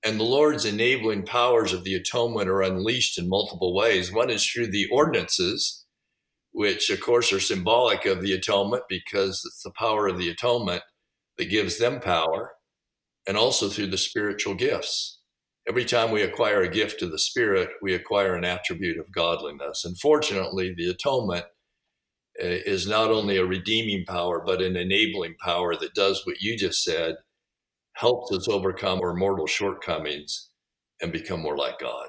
And 0.04 0.18
the 0.18 0.25
Lord's 0.25 0.64
enabling 0.64 1.25
powers 1.25 1.73
of 1.73 1.85
the 1.85 1.94
atonement 1.94 2.49
are 2.49 2.62
unleashed 2.62 3.18
in 3.18 3.28
multiple 3.28 3.75
ways. 3.75 4.12
One 4.12 4.30
is 4.30 4.47
through 4.47 4.68
the 4.68 4.87
ordinances, 4.90 5.85
which 6.52 6.90
of 6.90 7.00
course 7.00 7.32
are 7.32 7.40
symbolic 7.40 8.06
of 8.06 8.23
the 8.23 8.32
atonement 8.32 8.85
because 8.88 9.42
it's 9.44 9.62
the 9.62 9.73
power 9.73 10.09
of 10.09 10.18
the 10.18 10.30
atonement 10.30 10.82
that 11.38 11.50
gives 11.50 11.78
them 11.78 12.00
power, 12.00 12.52
and 13.26 13.37
also 13.37 13.68
through 13.68 13.87
the 13.88 13.99
spiritual 13.99 14.54
gifts. 14.54 15.19
Every 15.70 15.84
time 15.84 16.10
we 16.10 16.22
acquire 16.22 16.62
a 16.62 16.68
gift 16.68 17.00
of 17.00 17.12
the 17.12 17.18
Spirit, 17.18 17.70
we 17.80 17.94
acquire 17.94 18.34
an 18.34 18.44
attribute 18.44 18.98
of 18.98 19.12
godliness. 19.12 19.84
And 19.84 19.96
fortunately, 19.96 20.74
the 20.76 20.90
atonement 20.90 21.44
uh, 22.42 22.58
is 22.66 22.88
not 22.88 23.12
only 23.12 23.36
a 23.36 23.46
redeeming 23.46 24.04
power, 24.04 24.42
but 24.44 24.60
an 24.60 24.74
enabling 24.74 25.36
power 25.40 25.76
that 25.76 25.94
does 25.94 26.26
what 26.26 26.40
you 26.40 26.58
just 26.58 26.82
said 26.82 27.18
helps 27.92 28.32
us 28.32 28.48
overcome 28.48 28.98
our 29.00 29.14
mortal 29.14 29.46
shortcomings 29.46 30.48
and 31.00 31.12
become 31.12 31.38
more 31.38 31.56
like 31.56 31.78
God. 31.78 32.08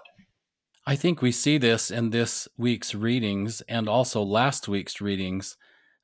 I 0.88 0.96
think 0.96 1.22
we 1.22 1.32
see 1.32 1.60
this 1.60 1.92
in 1.92 2.10
this 2.10 2.48
week's 2.58 2.96
readings 2.96 3.62
and 3.70 3.88
also 3.88 4.24
last 4.24 4.68
week's 4.68 5.00
readings. 5.00 5.56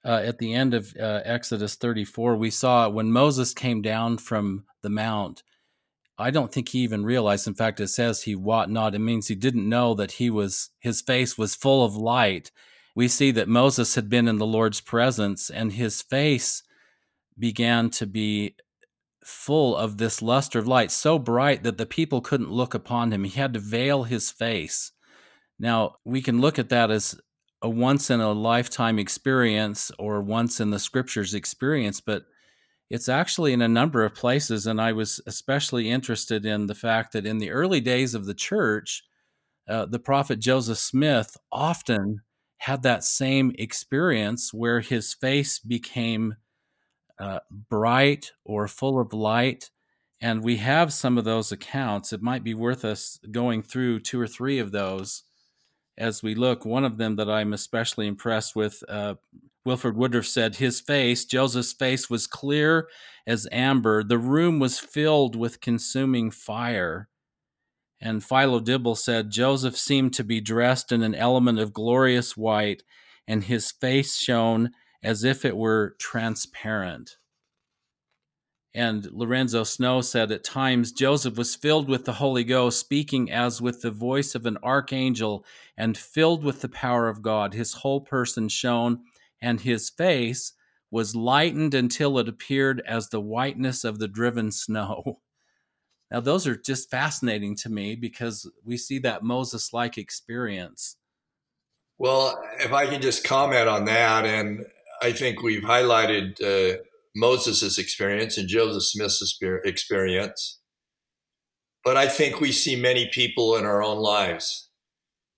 Uh, 0.06 0.22
at 0.24 0.38
the 0.38 0.54
end 0.54 0.76
of 0.76 0.96
uh, 0.96 1.22
Exodus 1.26 1.74
34, 1.74 2.36
we 2.36 2.52
saw 2.52 2.88
when 2.88 3.12
Moses 3.12 3.56
came 3.56 3.82
down 3.82 4.20
from 4.20 4.66
the 4.84 4.92
mount, 4.92 5.42
I 6.18 6.32
don't 6.32 6.52
think 6.52 6.70
he 6.70 6.80
even 6.80 7.06
realized. 7.06 7.48
In 7.48 7.54
fact, 7.54 7.80
it 7.80 7.90
says 7.90 8.24
he 8.24 8.36
wot 8.36 8.70
not. 8.70 8.96
It 8.96 9.00
means 9.00 9.28
he 9.28 9.36
didn't 9.36 9.70
know 9.70 9.94
that 9.94 10.14
he 10.14 10.30
was 10.30 10.72
his 10.80 11.02
face 11.02 11.38
was 11.38 11.56
full 11.56 11.86
of 11.86 11.96
light. 11.96 12.52
We 12.96 13.08
see 13.08 13.30
that 13.32 13.48
Moses 13.48 13.94
had 13.94 14.10
been 14.10 14.28
in 14.28 14.38
the 14.38 14.46
Lord's 14.46 14.82
presence, 14.82 15.52
and 15.52 15.74
his 15.74 16.02
face 16.02 16.64
began 17.38 17.92
to 17.92 18.08
be 18.08 18.56
full 19.24 19.76
of 19.76 19.98
this 19.98 20.22
luster 20.22 20.58
of 20.58 20.68
light, 20.68 20.90
so 20.90 21.20
bright 21.20 21.62
that 21.64 21.78
the 21.78 21.86
people 21.86 22.22
couldn't 22.22 22.52
look 22.52 22.74
upon 22.74 23.12
him. 23.12 23.24
He 23.24 23.40
had 23.40 23.54
to 23.54 23.60
veil 23.60 24.04
his 24.04 24.32
face. 24.32 24.94
Now, 25.60 25.98
we 26.06 26.22
can 26.22 26.42
look 26.42 26.58
at 26.58 26.70
that 26.70 26.90
as 26.90 27.20
a 27.62 27.70
once 27.70 28.10
in 28.10 28.20
a 28.20 28.32
lifetime 28.32 28.98
experience 28.98 29.92
or 30.00 30.22
once 30.22 30.60
in 30.60 30.72
the 30.72 30.80
scriptures 30.80 31.34
experience, 31.34 32.02
but 32.02 32.24
it's 32.90 33.10
actually 33.10 33.54
in 33.54 33.62
a 33.62 33.68
number 33.68 34.06
of 34.06 34.16
places. 34.16 34.66
And 34.66 34.80
I 34.80 34.94
was 34.94 35.20
especially 35.28 35.90
interested 35.90 36.46
in 36.46 36.68
the 36.68 36.76
fact 36.76 37.14
that 37.14 37.26
in 37.26 37.38
the 37.38 37.52
early 37.52 37.82
days 37.82 38.14
of 38.14 38.26
the 38.26 38.34
church, 38.34 39.04
uh, 39.68 39.86
the 39.86 40.00
prophet 40.00 40.40
Joseph 40.40 40.78
Smith 40.78 41.36
often 41.52 42.22
had 42.58 42.84
that 42.84 43.04
same 43.04 43.54
experience 43.60 44.54
where 44.54 44.80
his 44.80 45.14
face 45.14 45.60
became 45.60 46.36
uh, 47.20 47.40
bright 47.70 48.32
or 48.46 48.68
full 48.68 49.00
of 49.00 49.14
light. 49.14 49.70
And 50.22 50.44
we 50.44 50.58
have 50.58 50.94
some 50.94 51.18
of 51.18 51.26
those 51.26 51.52
accounts. 51.52 52.14
It 52.14 52.22
might 52.22 52.44
be 52.44 52.54
worth 52.54 52.84
us 52.86 53.20
going 53.30 53.62
through 53.62 54.00
two 54.00 54.20
or 54.20 54.28
three 54.28 54.60
of 54.60 54.72
those 54.72 55.24
as 55.98 56.24
we 56.24 56.36
look. 56.36 56.66
One 56.66 56.86
of 56.86 56.98
them 56.98 57.18
that 57.18 57.30
I'm 57.30 57.54
especially 57.54 58.08
impressed 58.08 58.56
with, 58.56 58.84
uh, 58.88 59.16
Wilford 59.68 59.98
Woodruff 59.98 60.26
said, 60.26 60.56
his 60.56 60.80
face, 60.80 61.26
Joseph's 61.26 61.74
face, 61.74 62.10
was 62.10 62.26
clear 62.26 62.88
as 63.28 63.50
amber. 63.52 64.02
The 64.02 64.18
room 64.18 64.60
was 64.60 64.80
filled 64.80 65.36
with 65.36 65.60
consuming 65.60 66.32
fire. 66.32 67.10
And 68.00 68.24
Philo 68.24 68.62
Dibble 68.62 68.96
said, 68.96 69.30
Joseph 69.30 69.76
seemed 69.76 70.14
to 70.14 70.24
be 70.24 70.40
dressed 70.40 70.94
in 70.94 71.04
an 71.04 71.14
element 71.14 71.60
of 71.60 71.74
glorious 71.74 72.38
white, 72.38 72.84
and 73.28 73.44
his 73.44 73.70
face 73.70 74.16
shone 74.16 74.72
as 75.04 75.26
if 75.26 75.44
it 75.44 75.58
were 75.58 75.98
transparent. 76.00 77.18
And 78.74 79.12
Lorenzo 79.12 79.66
Snow 79.66 80.00
said 80.00 80.32
at 80.32 80.46
times 80.46 80.94
Joseph 80.94 81.36
was 81.36 81.58
filled 81.58 81.90
with 81.90 82.06
the 82.06 82.14
Holy 82.14 82.46
Ghost, 82.46 82.80
speaking 82.80 83.30
as 83.30 83.62
with 83.62 83.82
the 83.82 83.92
voice 83.92 84.34
of 84.34 84.46
an 84.46 84.58
archangel 84.64 85.44
and 85.76 85.98
filled 85.98 86.46
with 86.46 86.62
the 86.62 86.70
power 86.70 87.10
of 87.10 87.22
God. 87.22 87.54
His 87.54 87.74
whole 87.74 88.00
person 88.00 88.48
shone, 88.48 89.02
and 89.42 89.62
his 89.62 89.90
face 89.90 90.54
was 90.90 91.16
lightened 91.16 91.74
until 91.74 92.18
it 92.18 92.30
appeared 92.30 92.82
as 92.88 93.10
the 93.10 93.22
whiteness 93.22 93.84
of 93.84 94.00
the 94.00 94.08
driven 94.08 94.52
snow. 94.52 95.20
Now, 96.10 96.22
those 96.22 96.48
are 96.48 96.56
just 96.56 96.90
fascinating 96.90 97.58
to 97.58 97.70
me 97.70 97.96
because 97.96 98.50
we 98.64 98.78
see 98.78 98.98
that 99.00 99.24
Moses 99.24 99.74
like 99.74 99.98
experience. 99.98 100.96
Well, 101.98 102.42
if 102.60 102.72
I 102.72 102.86
can 102.86 103.02
just 103.02 103.26
comment 103.26 103.68
on 103.68 103.84
that, 103.86 104.26
and 104.26 104.66
I 105.02 105.12
think 105.12 105.42
we've 105.42 105.64
highlighted 105.64 106.42
uh, 106.42 106.78
Moses' 107.16 107.78
experience 107.78 108.38
and 108.38 108.48
Joseph 108.48 108.84
Smith's 108.84 109.38
experience. 109.66 110.60
But 111.84 111.98
I 111.98 112.08
think 112.08 112.40
we 112.40 112.52
see 112.52 112.76
many 112.76 113.10
people 113.12 113.56
in 113.58 113.66
our 113.66 113.84
own 113.84 113.98
lives 113.98 114.70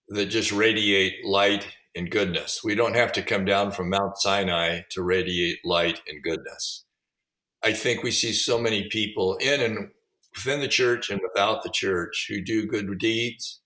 that 0.09 0.25
just 0.25 0.51
radiate 0.51 1.25
light 1.25 1.67
and 1.95 2.11
goodness. 2.11 2.61
We 2.63 2.75
don't 2.75 2.95
have 2.95 3.11
to 3.13 3.23
come 3.23 3.45
down 3.45 3.71
from 3.71 3.89
Mount 3.89 4.17
Sinai 4.17 4.81
to 4.91 5.03
radiate 5.03 5.59
light 5.65 6.01
and 6.07 6.23
goodness. 6.23 6.85
I 7.63 7.73
think 7.73 8.03
we 8.03 8.11
see 8.11 8.33
so 8.33 8.59
many 8.59 8.87
people 8.89 9.35
in 9.37 9.61
and 9.61 9.89
within 10.35 10.61
the 10.61 10.67
church 10.67 11.09
and 11.09 11.19
without 11.21 11.63
the 11.63 11.69
church 11.69 12.27
who 12.29 12.41
do 12.41 12.65
good 12.65 12.97
deeds, 12.99 13.61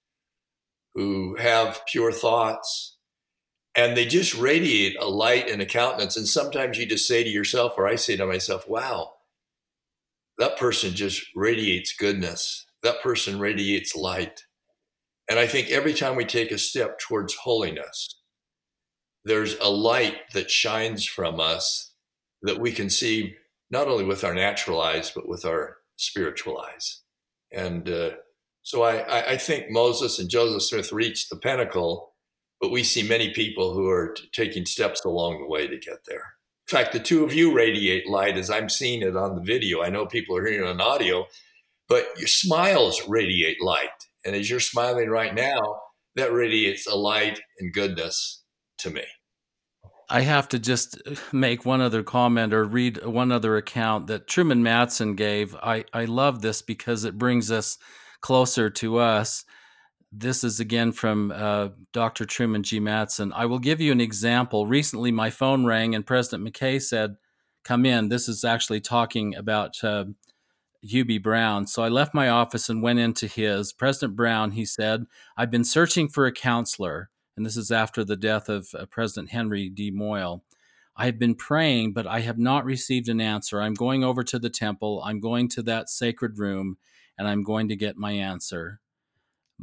who 0.95 1.35
have 1.35 1.81
pure 1.87 2.11
thoughts, 2.11 2.97
and 3.75 3.97
they 3.97 4.05
just 4.05 4.35
radiate 4.35 4.95
a 4.99 5.07
light 5.07 5.49
and 5.49 5.61
a 5.61 5.65
countenance. 5.65 6.15
And 6.15 6.27
sometimes 6.27 6.77
you 6.77 6.85
just 6.85 7.07
say 7.07 7.23
to 7.23 7.29
yourself, 7.29 7.73
or 7.77 7.87
I 7.87 7.95
say 7.95 8.15
to 8.15 8.25
myself, 8.25 8.67
wow, 8.67 9.13
that 10.37 10.57
person 10.57 10.93
just 10.93 11.23
radiates 11.35 11.93
goodness. 11.93 12.65
That 12.83 13.01
person 13.01 13.39
radiates 13.39 13.95
light. 13.95 14.43
And 15.29 15.39
I 15.39 15.47
think 15.47 15.69
every 15.69 15.93
time 15.93 16.15
we 16.15 16.25
take 16.25 16.51
a 16.51 16.57
step 16.57 16.99
towards 16.99 17.35
holiness, 17.35 18.19
there's 19.25 19.55
a 19.59 19.69
light 19.69 20.17
that 20.33 20.51
shines 20.51 21.05
from 21.05 21.39
us 21.39 21.93
that 22.41 22.59
we 22.59 22.71
can 22.71 22.89
see 22.89 23.35
not 23.71 23.87
only 23.87 24.03
with 24.03 24.23
our 24.23 24.33
natural 24.33 24.81
eyes, 24.81 25.11
but 25.15 25.27
with 25.27 25.45
our 25.45 25.77
spiritual 25.95 26.59
eyes. 26.59 27.01
And 27.51 27.89
uh, 27.89 28.11
so 28.63 28.83
I, 28.83 29.31
I 29.31 29.37
think 29.37 29.69
Moses 29.69 30.19
and 30.19 30.29
Joseph 30.29 30.63
Smith 30.63 30.91
reached 30.91 31.29
the 31.29 31.37
pinnacle 31.37 32.13
but 32.63 32.71
we 32.71 32.81
see 32.81 33.03
many 33.03 33.29
people 33.33 33.73
who 33.73 33.89
are 33.89 34.13
t- 34.13 34.29
taking 34.31 34.65
steps 34.65 35.03
along 35.03 35.37
the 35.37 35.45
way 35.45 35.67
to 35.67 35.77
get 35.77 36.05
there. 36.07 36.35
In 36.65 36.77
fact, 36.77 36.93
the 36.93 36.99
two 36.99 37.25
of 37.25 37.33
you 37.33 37.53
radiate 37.53 38.07
light 38.07 38.37
as 38.37 38.49
I'm 38.49 38.69
seeing 38.69 39.01
it 39.01 39.17
on 39.17 39.35
the 39.35 39.41
video. 39.41 39.81
I 39.81 39.89
know 39.89 40.05
people 40.05 40.37
are 40.37 40.47
hearing 40.47 40.65
it 40.65 40.71
on 40.71 40.79
audio, 40.79 41.25
but 41.89 42.07
your 42.17 42.29
smiles 42.29 43.01
radiate 43.05 43.61
light. 43.61 44.07
And 44.25 44.35
as 44.35 44.49
you're 44.49 44.59
smiling 44.59 45.09
right 45.09 45.33
now, 45.33 45.59
that 46.15 46.31
radiates 46.31 46.87
a 46.87 46.95
light 46.95 47.39
and 47.59 47.73
goodness 47.73 48.43
to 48.79 48.89
me. 48.89 49.03
I 50.09 50.21
have 50.21 50.47
to 50.49 50.59
just 50.59 51.01
make 51.31 51.65
one 51.65 51.81
other 51.81 52.03
comment 52.03 52.53
or 52.53 52.65
read 52.65 53.03
one 53.05 53.31
other 53.31 53.57
account 53.57 54.07
that 54.07 54.27
Truman 54.27 54.63
Madsen 54.63 55.15
gave. 55.15 55.55
I, 55.55 55.85
I 55.93 56.05
love 56.05 56.41
this 56.41 56.61
because 56.61 57.03
it 57.03 57.17
brings 57.17 57.49
us 57.51 57.77
closer 58.21 58.69
to 58.69 58.97
us. 58.97 59.43
This 60.11 60.43
is 60.43 60.59
again 60.59 60.91
from 60.91 61.31
uh, 61.35 61.69
Dr. 61.93 62.25
Truman 62.25 62.61
G. 62.63 62.79
Madsen. 62.79 63.31
I 63.33 63.47
will 63.47 63.59
give 63.59 63.81
you 63.81 63.91
an 63.91 64.01
example. 64.01 64.67
Recently, 64.67 65.11
my 65.11 65.31
phone 65.31 65.65
rang 65.65 65.95
and 65.95 66.05
President 66.05 66.47
McKay 66.47 66.81
said, 66.81 67.15
Come 67.63 67.85
in. 67.85 68.09
This 68.09 68.27
is 68.27 68.43
actually 68.43 68.81
talking 68.81 69.35
about 69.35 69.83
uh, 69.83 70.05
B. 70.83 71.17
Brown. 71.17 71.67
So 71.67 71.83
I 71.83 71.89
left 71.89 72.13
my 72.13 72.29
office 72.29 72.69
and 72.69 72.83
went 72.83 72.99
into 72.99 73.27
his. 73.27 73.73
President 73.73 74.15
Brown, 74.15 74.51
he 74.51 74.65
said, 74.65 75.05
I've 75.37 75.51
been 75.51 75.63
searching 75.63 76.09
for 76.09 76.25
a 76.25 76.31
counselor. 76.31 77.09
And 77.35 77.45
this 77.45 77.57
is 77.57 77.71
after 77.71 78.03
the 78.03 78.15
death 78.17 78.49
of 78.49 78.69
uh, 78.77 78.85
President 78.85 79.31
Henry 79.31 79.69
D. 79.69 79.89
Moyle. 79.91 80.43
I 80.95 81.05
have 81.05 81.17
been 81.17 81.33
praying, 81.33 81.93
but 81.93 82.05
I 82.05 82.19
have 82.19 82.37
not 82.37 82.65
received 82.65 83.09
an 83.09 83.19
answer. 83.19 83.61
I'm 83.61 83.73
going 83.73 84.03
over 84.03 84.23
to 84.23 84.37
the 84.37 84.51
temple. 84.51 85.01
I'm 85.03 85.19
going 85.19 85.49
to 85.49 85.63
that 85.63 85.89
sacred 85.89 86.37
room, 86.37 86.77
and 87.17 87.27
I'm 87.27 87.41
going 87.41 87.67
to 87.69 87.75
get 87.75 87.97
my 87.97 88.11
answer 88.11 88.79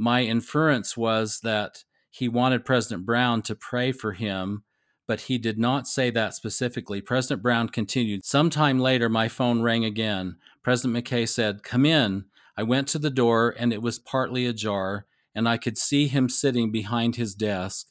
my 0.00 0.22
inference 0.22 0.96
was 0.96 1.40
that 1.40 1.84
he 2.10 2.28
wanted 2.28 2.64
President 2.64 3.04
Brown 3.04 3.42
to 3.42 3.54
pray 3.54 3.92
for 3.92 4.12
him, 4.12 4.64
but 5.10 5.22
he 5.22 5.38
did 5.38 5.58
not 5.58 5.88
say 5.88 6.08
that 6.08 6.34
specifically. 6.34 7.00
President 7.00 7.42
Brown 7.42 7.68
continued. 7.68 8.24
Sometime 8.24 8.78
later, 8.78 9.08
my 9.08 9.26
phone 9.26 9.60
rang 9.60 9.84
again. 9.84 10.36
President 10.62 11.04
McKay 11.04 11.28
said, 11.28 11.64
Come 11.64 11.84
in. 11.84 12.26
I 12.56 12.62
went 12.62 12.86
to 12.90 12.98
the 13.00 13.10
door, 13.10 13.52
and 13.58 13.72
it 13.72 13.82
was 13.82 13.98
partly 13.98 14.46
ajar, 14.46 15.06
and 15.34 15.48
I 15.48 15.56
could 15.56 15.76
see 15.76 16.06
him 16.06 16.28
sitting 16.28 16.70
behind 16.70 17.16
his 17.16 17.34
desk. 17.34 17.88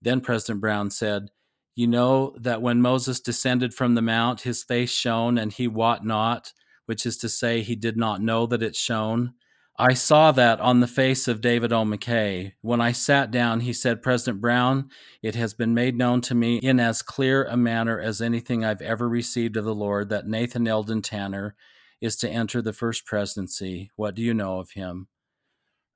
Then 0.00 0.20
President 0.20 0.60
Brown 0.60 0.92
said, 0.92 1.30
You 1.74 1.88
know 1.88 2.32
that 2.38 2.62
when 2.62 2.80
Moses 2.80 3.18
descended 3.18 3.74
from 3.74 3.96
the 3.96 4.00
mount, 4.00 4.42
his 4.42 4.62
face 4.62 4.92
shone, 4.92 5.38
and 5.38 5.52
he 5.52 5.66
wot 5.66 6.06
not, 6.06 6.52
which 6.86 7.04
is 7.04 7.16
to 7.16 7.28
say, 7.28 7.62
he 7.62 7.74
did 7.74 7.96
not 7.96 8.22
know 8.22 8.46
that 8.46 8.62
it 8.62 8.76
shone. 8.76 9.34
I 9.78 9.94
saw 9.94 10.32
that 10.32 10.60
on 10.60 10.80
the 10.80 10.86
face 10.86 11.26
of 11.28 11.40
David 11.40 11.72
O. 11.72 11.82
McKay. 11.82 12.52
When 12.60 12.80
I 12.80 12.92
sat 12.92 13.30
down, 13.30 13.60
he 13.60 13.72
said, 13.72 14.02
President 14.02 14.40
Brown, 14.40 14.90
it 15.22 15.34
has 15.34 15.54
been 15.54 15.72
made 15.72 15.96
known 15.96 16.20
to 16.22 16.34
me 16.34 16.58
in 16.58 16.78
as 16.78 17.00
clear 17.00 17.44
a 17.44 17.56
manner 17.56 17.98
as 17.98 18.20
anything 18.20 18.64
I've 18.64 18.82
ever 18.82 19.08
received 19.08 19.56
of 19.56 19.64
the 19.64 19.74
Lord 19.74 20.10
that 20.10 20.26
Nathan 20.26 20.68
Eldon 20.68 21.00
Tanner 21.00 21.56
is 22.02 22.16
to 22.16 22.28
enter 22.28 22.60
the 22.60 22.74
first 22.74 23.06
presidency. 23.06 23.90
What 23.96 24.14
do 24.14 24.22
you 24.22 24.34
know 24.34 24.58
of 24.58 24.72
him? 24.72 25.08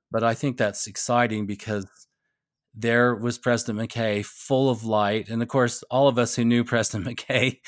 But 0.09 0.23
I 0.23 0.33
think 0.33 0.57
that's 0.57 0.87
exciting 0.87 1.45
because 1.45 1.85
there 2.73 3.13
was 3.13 3.37
President 3.37 3.79
McKay, 3.79 4.25
full 4.25 4.69
of 4.69 4.85
light. 4.85 5.29
And 5.29 5.41
of 5.41 5.49
course, 5.49 5.83
all 5.91 6.07
of 6.07 6.17
us 6.17 6.35
who 6.35 6.45
knew 6.45 6.63
President 6.65 7.05
McKay, 7.07 7.59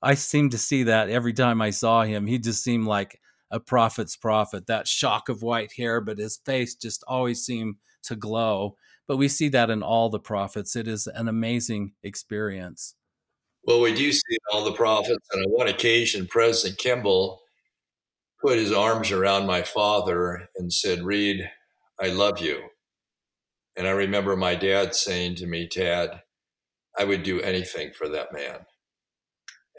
I 0.00 0.14
seemed 0.14 0.52
to 0.52 0.58
see 0.58 0.84
that 0.84 1.08
every 1.08 1.32
time 1.32 1.60
I 1.60 1.70
saw 1.70 2.02
him. 2.02 2.26
He 2.26 2.38
just 2.38 2.62
seemed 2.62 2.86
like 2.86 3.18
a 3.50 3.60
prophet's 3.60 4.16
prophet, 4.16 4.66
that 4.66 4.88
shock 4.88 5.28
of 5.28 5.42
white 5.42 5.72
hair, 5.76 6.00
but 6.00 6.18
his 6.18 6.38
face 6.44 6.74
just 6.74 7.04
always 7.06 7.44
seemed 7.44 7.76
to 8.04 8.16
glow. 8.16 8.76
But 9.06 9.16
we 9.16 9.28
see 9.28 9.48
that 9.50 9.70
in 9.70 9.82
all 9.82 10.08
the 10.08 10.18
prophets. 10.18 10.74
It 10.74 10.88
is 10.88 11.06
an 11.06 11.28
amazing 11.28 11.92
experience. 12.02 12.94
Well, 13.64 13.80
we 13.80 13.94
do 13.94 14.12
see 14.12 14.38
all 14.52 14.64
the 14.64 14.72
prophets. 14.72 15.26
And 15.32 15.44
on 15.44 15.50
one 15.50 15.68
occasion, 15.68 16.26
President 16.26 16.78
Kimball 16.78 17.40
put 18.40 18.58
his 18.58 18.72
arms 18.72 19.10
around 19.10 19.46
my 19.46 19.62
father 19.62 20.48
and 20.56 20.72
said, 20.72 21.02
Reed, 21.02 21.48
I 22.00 22.08
love 22.08 22.40
you. 22.40 22.60
And 23.76 23.86
I 23.86 23.90
remember 23.90 24.36
my 24.36 24.54
dad 24.54 24.94
saying 24.94 25.36
to 25.36 25.46
me, 25.46 25.68
Tad, 25.68 26.22
I 26.98 27.04
would 27.04 27.22
do 27.22 27.40
anything 27.40 27.92
for 27.92 28.08
that 28.08 28.32
man. 28.32 28.60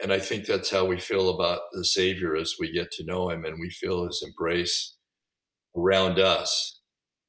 And 0.02 0.12
I 0.12 0.18
think 0.20 0.46
that's 0.46 0.70
how 0.70 0.84
we 0.84 1.00
feel 1.00 1.30
about 1.30 1.60
the 1.72 1.84
Savior 1.84 2.36
as 2.36 2.54
we 2.58 2.72
get 2.72 2.90
to 2.92 3.04
know 3.04 3.30
him 3.30 3.44
and 3.44 3.58
we 3.60 3.70
feel 3.70 4.06
his 4.06 4.22
embrace 4.24 4.96
around 5.76 6.18
us. 6.18 6.80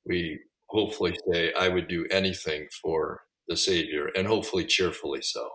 We 0.05 0.39
hopefully 0.67 1.17
say, 1.32 1.51
I 1.53 1.67
would 1.67 1.88
do 1.88 2.05
anything 2.12 2.67
for 2.82 3.21
the 3.47 3.58
Savior, 3.58 4.12
and 4.15 4.27
hopefully 4.27 4.63
cheerfully 4.65 5.21
so. 5.23 5.49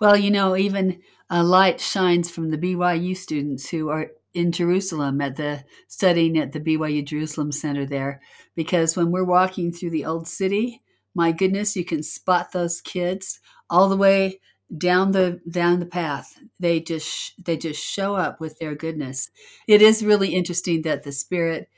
Well, 0.00 0.16
you 0.16 0.32
know, 0.32 0.56
even 0.56 1.00
a 1.30 1.44
light 1.44 1.80
shines 1.80 2.28
from 2.28 2.50
the 2.50 2.58
BYU 2.58 3.16
students 3.16 3.70
who 3.70 3.88
are 3.88 4.08
in 4.32 4.50
Jerusalem 4.50 5.20
at 5.20 5.36
the 5.36 5.64
studying 5.86 6.36
at 6.36 6.50
the 6.50 6.60
BYU 6.60 7.04
Jerusalem 7.04 7.52
Center 7.52 7.86
there, 7.86 8.20
because 8.56 8.96
when 8.96 9.12
we're 9.12 9.24
walking 9.24 9.72
through 9.72 9.90
the 9.90 10.04
old 10.04 10.26
city, 10.26 10.82
my 11.14 11.30
goodness, 11.30 11.76
you 11.76 11.84
can 11.84 12.02
spot 12.02 12.50
those 12.50 12.80
kids 12.80 13.38
all 13.70 13.88
the 13.88 13.96
way 13.96 14.40
down 14.76 15.12
the 15.12 15.40
down 15.48 15.78
the 15.78 15.86
path 15.86 16.38
they 16.58 16.80
just 16.80 17.34
they 17.44 17.56
just 17.56 17.84
show 17.84 18.14
up 18.14 18.40
with 18.40 18.58
their 18.58 18.74
goodness. 18.74 19.30
It 19.68 19.82
is 19.82 20.04
really 20.04 20.34
interesting 20.34 20.82
that 20.82 21.02
the 21.02 21.12
spirit 21.12 21.68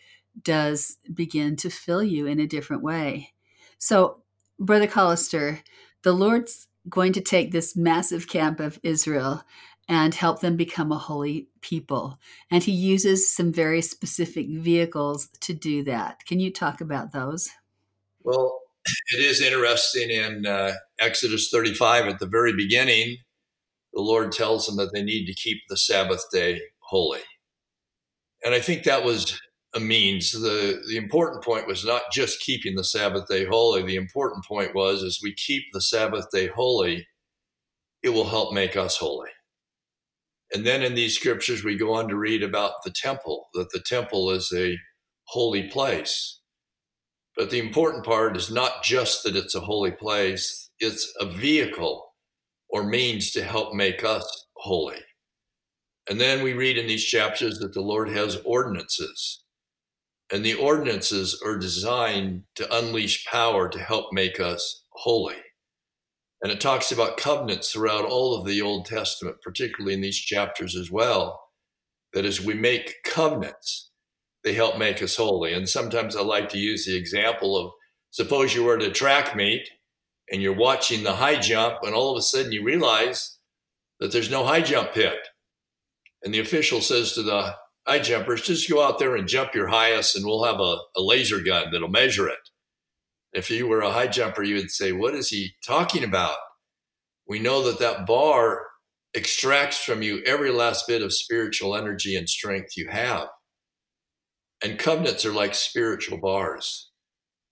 does 0.43 0.97
begin 1.13 1.57
to 1.57 1.71
fill 1.71 2.03
you 2.03 2.27
in 2.27 2.39
a 2.41 2.47
different 2.47 2.83
way. 2.83 3.33
So 3.79 4.23
brother 4.59 4.87
Callister 4.87 5.63
the 6.03 6.13
lord's 6.13 6.69
going 6.89 7.13
to 7.13 7.21
take 7.21 7.51
this 7.51 7.77
massive 7.77 8.29
camp 8.29 8.61
of 8.61 8.79
israel 8.83 9.43
and 9.89 10.15
help 10.15 10.41
them 10.41 10.57
become 10.57 10.91
a 10.91 10.99
holy 10.99 11.49
people. 11.61 12.19
And 12.51 12.63
he 12.63 12.73
uses 12.73 13.29
some 13.29 13.53
very 13.53 13.83
specific 13.83 14.49
vehicles 14.49 15.29
to 15.41 15.55
do 15.55 15.85
that. 15.85 16.25
Can 16.27 16.41
you 16.41 16.53
talk 16.53 16.81
about 16.81 17.13
those? 17.13 17.51
Well 18.23 18.61
it 19.15 19.21
is 19.21 19.41
interesting 19.41 20.11
in 20.11 20.47
uh, 20.47 20.73
Exodus 21.01 21.51
35 21.51 22.07
at 22.07 22.19
the 22.19 22.27
very 22.27 22.55
beginning, 22.55 23.19
the 23.93 24.03
Lord 24.03 24.33
tells 24.33 24.67
them 24.67 24.77
that 24.77 24.93
they 24.93 25.03
need 25.03 25.27
to 25.27 25.35
keep 25.35 25.59
the 25.69 25.77
Sabbath 25.77 26.25
day 26.33 26.61
holy. 26.81 27.21
And 28.45 28.55
I 28.55 28.61
think 28.61 28.85
that 28.85 29.05
was 29.05 29.41
a 29.75 29.81
means. 29.81 30.33
The, 30.33 30.83
the 30.89 30.97
important 30.97 31.45
point 31.45 31.67
was 31.67 31.85
not 31.85 32.03
just 32.13 32.41
keeping 32.41 32.77
the 32.77 32.85
Sabbath 32.85 33.27
day 33.29 33.45
holy. 33.45 33.83
The 33.83 33.97
important 33.97 34.45
point 34.45 34.75
was 34.75 35.03
as 35.03 35.21
we 35.23 35.35
keep 35.35 35.65
the 35.73 35.81
Sabbath 35.81 36.27
day 36.31 36.49
holy, 36.49 37.07
it 38.03 38.11
will 38.11 38.29
help 38.29 38.53
make 38.53 38.77
us 38.77 38.97
holy. 38.97 39.31
And 40.53 40.65
then 40.65 40.83
in 40.83 40.95
these 40.95 41.17
scriptures, 41.17 41.65
we 41.65 41.77
go 41.77 41.93
on 41.93 42.09
to 42.09 42.17
read 42.17 42.43
about 42.43 42.85
the 42.85 42.93
temple, 42.93 43.49
that 43.55 43.71
the 43.71 43.81
temple 43.81 44.31
is 44.31 44.53
a 44.55 44.79
holy 45.25 45.69
place. 45.69 46.41
But 47.37 47.51
the 47.51 47.59
important 47.59 48.05
part 48.05 48.37
is 48.37 48.51
not 48.51 48.83
just 48.83 49.23
that 49.25 49.37
it's 49.37 49.55
a 49.55 49.61
holy 49.61 49.91
place, 49.91 50.71
it's 50.79 51.13
a 51.21 51.27
vehicle 51.27 52.15
or 52.69 52.83
means 52.83 53.31
to 53.33 53.43
help 53.43 53.75
make 53.75 54.05
us 54.05 54.47
holy. 54.57 55.01
And 56.09 56.21
then 56.21 56.43
we 56.43 56.55
read 56.55 56.79
in 56.79 56.87
these 56.87 57.05
chapters 57.05 57.59
that 57.59 57.75
the 57.75 57.81
Lord 57.83 58.09
has 58.09 58.39
ordinances. 58.45 59.43
And 60.33 60.45
the 60.45 60.55
ordinances 60.55 61.41
are 61.45 61.59
designed 61.59 62.43
to 62.57 62.77
unleash 62.77 63.27
power 63.27 63.69
to 63.69 63.79
help 63.79 64.13
make 64.13 64.41
us 64.41 64.85
holy. 64.91 65.37
And 66.43 66.53
it 66.53 66.61
talks 66.61 66.93
about 66.93 67.17
covenants 67.17 67.73
throughout 67.73 68.05
all 68.05 68.35
of 68.35 68.47
the 68.47 68.61
Old 68.63 68.87
Testament, 68.87 69.37
particularly 69.43 69.95
in 69.95 70.01
these 70.01 70.19
chapters 70.19 70.77
as 70.77 70.91
well. 70.91 71.41
That 72.13 72.25
as 72.25 72.41
we 72.41 72.55
make 72.55 72.95
covenants, 73.05 73.91
they 74.47 74.53
help 74.53 74.79
make 74.79 75.03
us 75.03 75.17
holy. 75.17 75.53
And 75.53 75.69
sometimes 75.69 76.15
I 76.15 76.23
like 76.23 76.49
to 76.51 76.59
use 76.59 76.87
the 76.87 76.97
example 76.97 77.57
of 77.57 77.73
suppose 78.13 78.55
you 78.55 78.63
were 78.63 78.77
at 78.77 78.83
a 78.83 78.93
track 78.93 79.35
meet 79.35 79.69
and 80.31 80.41
you're 80.41 80.55
watching 80.55 81.03
the 81.03 81.15
high 81.15 81.41
jump, 81.41 81.79
and 81.83 81.95
all 81.95 82.13
of 82.13 82.19
a 82.19 82.23
sudden 82.23 82.53
you 82.53 82.63
realize 82.63 83.39
that 83.99 84.13
there's 84.13 84.31
no 84.31 84.45
high 84.45 84.61
jump 84.61 84.93
pit. 84.93 85.19
And 86.23 86.33
the 86.33 86.39
official 86.39 86.81
says 86.81 87.13
to 87.15 87.25
the 87.25 87.55
high 87.89 87.99
jumpers, 87.99 88.43
just 88.43 88.71
go 88.71 88.85
out 88.85 89.01
there 89.01 89.17
and 89.17 89.27
jump 89.27 89.53
your 89.53 89.67
highest, 89.67 90.15
and 90.15 90.25
we'll 90.25 90.45
have 90.45 90.61
a, 90.61 90.79
a 90.97 91.01
laser 91.01 91.41
gun 91.41 91.73
that'll 91.73 91.89
measure 91.89 92.29
it. 92.29 92.39
If 93.33 93.51
you 93.51 93.67
were 93.67 93.81
a 93.81 93.93
high 93.93 94.07
jumper, 94.07 94.45
you 94.45 94.55
would 94.55 94.71
say, 94.71 94.93
What 94.93 95.17
is 95.17 95.31
he 95.31 95.55
talking 95.67 96.05
about? 96.05 96.37
We 97.27 97.41
know 97.41 97.65
that 97.65 97.81
that 97.81 98.07
bar 98.07 98.67
extracts 99.13 99.83
from 99.83 100.03
you 100.03 100.23
every 100.25 100.53
last 100.53 100.87
bit 100.87 101.03
of 101.03 101.13
spiritual 101.13 101.75
energy 101.75 102.15
and 102.15 102.29
strength 102.29 102.77
you 102.77 102.89
have. 102.91 103.27
And 104.63 104.79
covenants 104.79 105.25
are 105.25 105.33
like 105.33 105.55
spiritual 105.55 106.19
bars. 106.19 106.91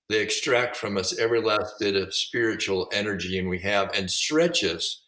They 0.09 0.21
extract 0.21 0.77
from 0.77 0.97
us 0.97 1.19
every 1.19 1.41
last 1.41 1.75
bit 1.79 1.97
of 1.97 2.15
spiritual 2.15 2.89
energy 2.93 3.39
and 3.39 3.49
we 3.49 3.59
have 3.61 3.91
and 3.95 4.11
stretch 4.11 4.63
us 4.65 5.07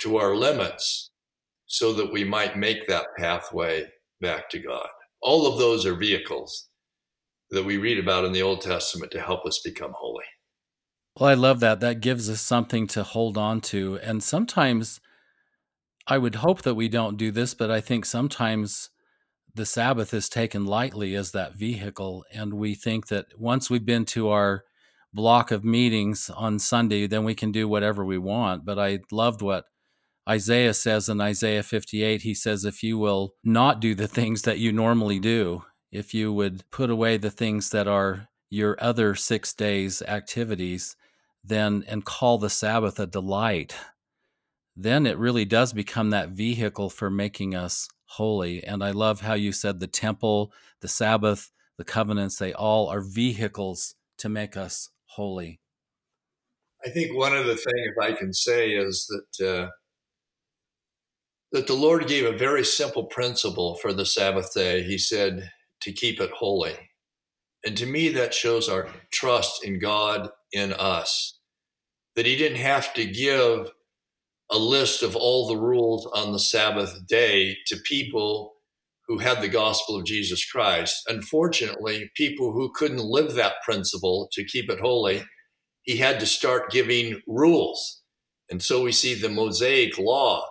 to 0.00 0.18
our 0.18 0.34
limits 0.34 1.10
so 1.66 1.92
that 1.94 2.12
we 2.12 2.24
might 2.24 2.56
make 2.56 2.86
that 2.86 3.06
pathway 3.16 3.86
back 4.20 4.48
to 4.50 4.58
God. 4.58 4.88
All 5.22 5.46
of 5.46 5.58
those 5.58 5.86
are 5.86 5.94
vehicles 5.94 6.68
that 7.50 7.64
we 7.64 7.76
read 7.76 7.98
about 7.98 8.24
in 8.24 8.32
the 8.32 8.42
Old 8.42 8.60
Testament 8.60 9.12
to 9.12 9.20
help 9.20 9.46
us 9.46 9.60
become 9.64 9.92
holy. 9.94 10.24
Well, 11.18 11.30
I 11.30 11.34
love 11.34 11.60
that. 11.60 11.80
That 11.80 12.00
gives 12.00 12.28
us 12.28 12.40
something 12.40 12.86
to 12.88 13.02
hold 13.02 13.38
on 13.38 13.60
to. 13.62 13.98
And 14.02 14.22
sometimes 14.22 15.00
I 16.06 16.18
would 16.18 16.36
hope 16.36 16.62
that 16.62 16.74
we 16.74 16.88
don't 16.88 17.16
do 17.16 17.30
this, 17.30 17.54
but 17.54 17.70
I 17.70 17.80
think 17.80 18.04
sometimes 18.04 18.90
the 19.56 19.66
Sabbath 19.66 20.12
is 20.12 20.28
taken 20.28 20.66
lightly 20.66 21.14
as 21.14 21.32
that 21.32 21.54
vehicle. 21.54 22.24
And 22.30 22.54
we 22.54 22.74
think 22.74 23.06
that 23.08 23.26
once 23.38 23.70
we've 23.70 23.86
been 23.86 24.04
to 24.06 24.28
our 24.28 24.64
block 25.14 25.50
of 25.50 25.64
meetings 25.64 26.30
on 26.30 26.58
Sunday, 26.58 27.06
then 27.06 27.24
we 27.24 27.34
can 27.34 27.52
do 27.52 27.66
whatever 27.66 28.04
we 28.04 28.18
want. 28.18 28.66
But 28.66 28.78
I 28.78 29.00
loved 29.10 29.40
what 29.40 29.64
Isaiah 30.28 30.74
says 30.74 31.08
in 31.08 31.22
Isaiah 31.22 31.62
58. 31.62 32.20
He 32.20 32.34
says, 32.34 32.66
If 32.66 32.82
you 32.82 32.98
will 32.98 33.34
not 33.42 33.80
do 33.80 33.94
the 33.94 34.06
things 34.08 34.42
that 34.42 34.58
you 34.58 34.72
normally 34.72 35.18
do, 35.18 35.64
if 35.90 36.12
you 36.12 36.34
would 36.34 36.70
put 36.70 36.90
away 36.90 37.16
the 37.16 37.30
things 37.30 37.70
that 37.70 37.88
are 37.88 38.28
your 38.50 38.76
other 38.78 39.14
six 39.14 39.54
days' 39.54 40.02
activities, 40.02 40.96
then 41.42 41.82
and 41.88 42.04
call 42.04 42.36
the 42.36 42.50
Sabbath 42.50 43.00
a 43.00 43.06
delight, 43.06 43.74
then 44.76 45.06
it 45.06 45.16
really 45.16 45.46
does 45.46 45.72
become 45.72 46.10
that 46.10 46.28
vehicle 46.28 46.90
for 46.90 47.08
making 47.08 47.54
us 47.54 47.88
holy. 48.16 48.64
And 48.64 48.82
I 48.82 48.90
love 48.90 49.20
how 49.20 49.34
you 49.34 49.52
said 49.52 49.78
the 49.78 49.86
temple, 49.86 50.52
the 50.80 50.88
Sabbath, 50.88 51.50
the 51.76 51.84
covenants, 51.84 52.36
they 52.36 52.52
all 52.52 52.88
are 52.88 53.02
vehicles 53.02 53.94
to 54.18 54.28
make 54.28 54.56
us 54.56 54.88
holy. 55.04 55.60
I 56.84 56.88
think 56.90 57.16
one 57.16 57.36
of 57.36 57.46
the 57.46 57.56
things, 57.56 57.94
I 58.00 58.12
can 58.12 58.32
say, 58.32 58.70
is 58.70 59.06
that 59.08 59.46
uh, 59.46 59.70
that 61.52 61.66
the 61.66 61.74
Lord 61.74 62.06
gave 62.06 62.24
a 62.26 62.36
very 62.36 62.64
simple 62.64 63.04
principle 63.04 63.76
for 63.76 63.92
the 63.92 64.06
Sabbath 64.06 64.52
day. 64.54 64.82
He 64.82 64.98
said 64.98 65.50
to 65.82 65.92
keep 65.92 66.20
it 66.20 66.30
holy. 66.30 66.74
And 67.64 67.76
to 67.76 67.86
me, 67.86 68.08
that 68.10 68.34
shows 68.34 68.68
our 68.68 68.88
trust 69.10 69.64
in 69.64 69.78
God 69.78 70.30
in 70.52 70.72
us. 70.72 71.38
That 72.14 72.26
He 72.26 72.36
didn't 72.36 72.58
have 72.58 72.94
to 72.94 73.04
give 73.04 73.70
a 74.50 74.58
list 74.58 75.02
of 75.02 75.16
all 75.16 75.48
the 75.48 75.56
rules 75.56 76.06
on 76.14 76.32
the 76.32 76.38
Sabbath 76.38 77.06
day 77.06 77.56
to 77.66 77.76
people 77.84 78.54
who 79.08 79.18
had 79.18 79.40
the 79.40 79.48
gospel 79.48 79.96
of 79.96 80.04
Jesus 80.04 80.44
Christ. 80.44 81.02
Unfortunately, 81.08 82.10
people 82.16 82.52
who 82.52 82.72
couldn't 82.74 82.98
live 82.98 83.34
that 83.34 83.54
principle 83.64 84.28
to 84.32 84.44
keep 84.44 84.68
it 84.70 84.80
holy, 84.80 85.24
he 85.82 85.96
had 85.96 86.18
to 86.20 86.26
start 86.26 86.70
giving 86.70 87.20
rules. 87.26 88.02
And 88.50 88.62
so 88.62 88.82
we 88.82 88.92
see 88.92 89.14
the 89.14 89.28
Mosaic 89.28 89.98
law 89.98 90.44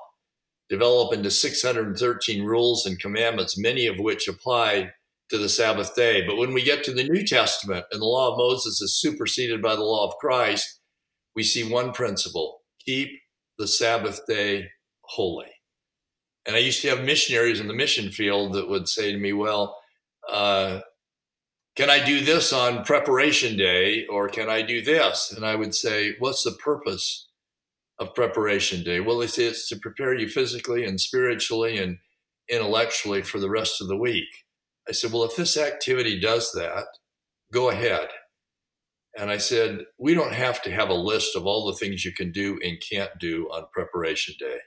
develop 0.70 1.14
into 1.14 1.30
613 1.30 2.44
rules 2.44 2.86
and 2.86 3.00
commandments, 3.00 3.58
many 3.58 3.88
of 3.88 4.00
which 4.00 4.28
applied 4.28 4.92
to 5.30 5.38
the 5.38 5.50
Sabbath 5.50 5.96
day. 5.96 6.26
But 6.26 6.38
when 6.38 6.54
we 6.54 6.64
get 6.64 6.84
to 6.86 6.94
the 6.94 7.08
New 7.08 7.26
Testament 7.26 7.86
and 7.92 8.02
the 8.02 8.06
law 8.06 8.32
of 8.32 8.38
Moses 8.38 8.82
is 8.82 9.00
superseded 9.00 9.62
by 9.62 9.76
the 9.76 9.84
law 9.84 10.08
of 10.08 10.18
Christ, 10.18 10.80
we 11.36 11.44
see 11.44 11.70
one 11.70 11.92
principle 11.92 12.62
keep 12.80 13.10
the 13.58 13.68
Sabbath 13.68 14.22
day 14.28 14.70
holy. 15.02 15.52
And 16.46 16.56
I 16.56 16.60
used 16.60 16.82
to 16.82 16.90
have 16.90 17.04
missionaries 17.04 17.60
in 17.60 17.68
the 17.68 17.74
mission 17.74 18.12
field 18.12 18.54
that 18.54 18.70
would 18.70 18.88
say 18.88 19.12
to 19.12 19.18
me, 19.18 19.34
Well, 19.34 19.78
uh, 20.32 20.82
can 21.76 21.90
I 21.90 22.04
do 22.04 22.24
this 22.24 22.54
on 22.54 22.86
preparation 22.86 23.58
day 23.58 24.06
or 24.08 24.30
can 24.30 24.50
I 24.50 24.62
do 24.62 24.82
this? 24.82 25.34
And 25.36 25.46
I 25.46 25.56
would 25.56 25.74
say, 25.74 26.16
What's 26.20 26.44
the 26.44 26.52
purpose 26.52 27.28
of 28.00 28.14
preparation 28.14 28.84
day? 28.84 29.00
Well, 29.00 29.18
they 29.18 29.28
say 29.28 29.46
it's 29.46 29.68
to 29.70 29.80
prepare 29.80 30.14
you 30.14 30.30
physically 30.30 30.86
and 30.86 31.00
spiritually 31.00 31.78
and 31.78 31.98
intellectually 32.50 33.24
for 33.24 33.40
the 33.40 33.50
rest 33.50 33.82
of 33.82 33.88
the 33.88 33.98
week. 33.98 34.30
I 34.88 34.92
said, 34.92 35.12
Well, 35.12 35.24
if 35.24 35.36
this 35.36 35.58
activity 35.58 36.20
does 36.20 36.52
that, 36.52 36.86
go 37.52 37.70
ahead. 37.70 38.08
And 39.18 39.30
I 39.30 39.38
said, 39.38 39.86
We 39.98 40.14
don't 40.14 40.34
have 40.34 40.62
to 40.64 40.72
have 40.72 40.90
a 40.90 40.94
list 40.94 41.36
of 41.36 41.46
all 41.46 41.66
the 41.66 41.78
things 41.78 42.06
you 42.06 42.14
can 42.14 42.32
do 42.32 42.60
and 42.64 42.82
can't 42.82 43.12
do 43.20 43.48
on 43.52 43.66
preparation 43.74 44.36
day. 44.40 44.58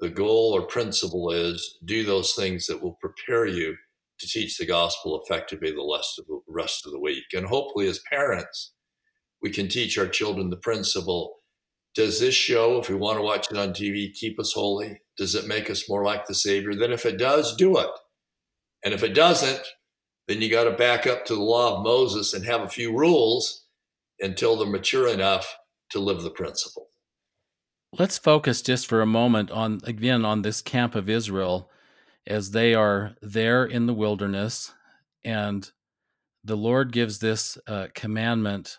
The 0.00 0.10
goal 0.10 0.52
or 0.52 0.62
principle 0.66 1.30
is 1.30 1.78
do 1.84 2.04
those 2.04 2.34
things 2.34 2.66
that 2.66 2.82
will 2.82 2.98
prepare 3.00 3.46
you 3.46 3.76
to 4.18 4.28
teach 4.28 4.58
the 4.58 4.66
gospel 4.66 5.20
effectively 5.22 5.70
the 5.70 5.90
rest 5.92 6.18
of 6.18 6.26
the 6.26 6.40
rest 6.48 6.86
of 6.86 6.92
the 6.92 7.00
week. 7.00 7.24
And 7.32 7.46
hopefully, 7.46 7.88
as 7.88 8.00
parents, 8.10 8.72
we 9.42 9.50
can 9.50 9.68
teach 9.68 9.98
our 9.98 10.08
children 10.08 10.50
the 10.50 10.56
principle 10.56 11.36
does 11.94 12.18
this 12.18 12.34
show, 12.34 12.78
if 12.78 12.88
we 12.88 12.96
want 12.96 13.18
to 13.18 13.22
watch 13.22 13.50
it 13.50 13.56
on 13.56 13.70
TV, 13.70 14.12
keep 14.12 14.40
us 14.40 14.52
holy? 14.52 15.00
Does 15.16 15.36
it 15.36 15.46
make 15.46 15.70
us 15.70 15.88
more 15.88 16.04
like 16.04 16.26
the 16.26 16.34
Savior? 16.34 16.74
Then, 16.74 16.92
if 16.92 17.06
it 17.06 17.18
does, 17.18 17.54
do 17.54 17.78
it. 17.78 17.90
And 18.84 18.92
if 18.92 19.04
it 19.04 19.14
doesn't, 19.14 19.62
then 20.26 20.42
you 20.42 20.50
got 20.50 20.64
to 20.64 20.72
back 20.72 21.06
up 21.06 21.24
to 21.26 21.34
the 21.34 21.42
law 21.42 21.76
of 21.76 21.84
Moses 21.84 22.34
and 22.34 22.44
have 22.44 22.62
a 22.62 22.68
few 22.68 22.96
rules 22.96 23.63
until 24.24 24.56
they're 24.56 24.66
mature 24.66 25.08
enough 25.08 25.56
to 25.90 25.98
live 26.00 26.22
the 26.22 26.30
principle. 26.30 26.88
Let's 27.92 28.18
focus 28.18 28.62
just 28.62 28.86
for 28.86 29.00
a 29.00 29.06
moment 29.06 29.50
on, 29.50 29.80
again, 29.84 30.24
on 30.24 30.42
this 30.42 30.60
camp 30.60 30.94
of 30.94 31.08
Israel 31.08 31.70
as 32.26 32.50
they 32.50 32.74
are 32.74 33.14
there 33.20 33.64
in 33.64 33.86
the 33.86 33.94
wilderness 33.94 34.72
and 35.24 35.70
the 36.44 36.56
Lord 36.56 36.92
gives 36.92 37.18
this 37.18 37.56
uh, 37.66 37.88
commandment 37.94 38.78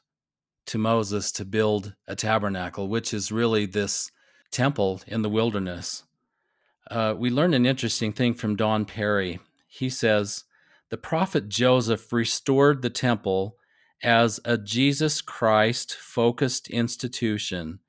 to 0.67 0.77
Moses 0.77 1.31
to 1.33 1.45
build 1.45 1.95
a 2.07 2.15
tabernacle, 2.15 2.87
which 2.87 3.13
is 3.13 3.31
really 3.31 3.65
this 3.65 4.11
temple 4.51 5.01
in 5.07 5.23
the 5.23 5.29
wilderness. 5.29 6.03
Uh, 6.89 7.15
we 7.17 7.31
learn 7.31 7.53
an 7.55 7.65
interesting 7.65 8.13
thing 8.13 8.35
from 8.35 8.55
Don 8.55 8.85
Parry. 8.85 9.39
He 9.67 9.89
says, 9.89 10.43
The 10.89 10.97
prophet 10.97 11.49
Joseph 11.49 12.13
restored 12.13 12.81
the 12.81 12.91
temple 12.91 13.57
as 14.03 14.39
a 14.45 14.57
Jesus 14.57 15.21
Christ 15.21 15.95
focused 15.95 16.69
institution. 16.69 17.79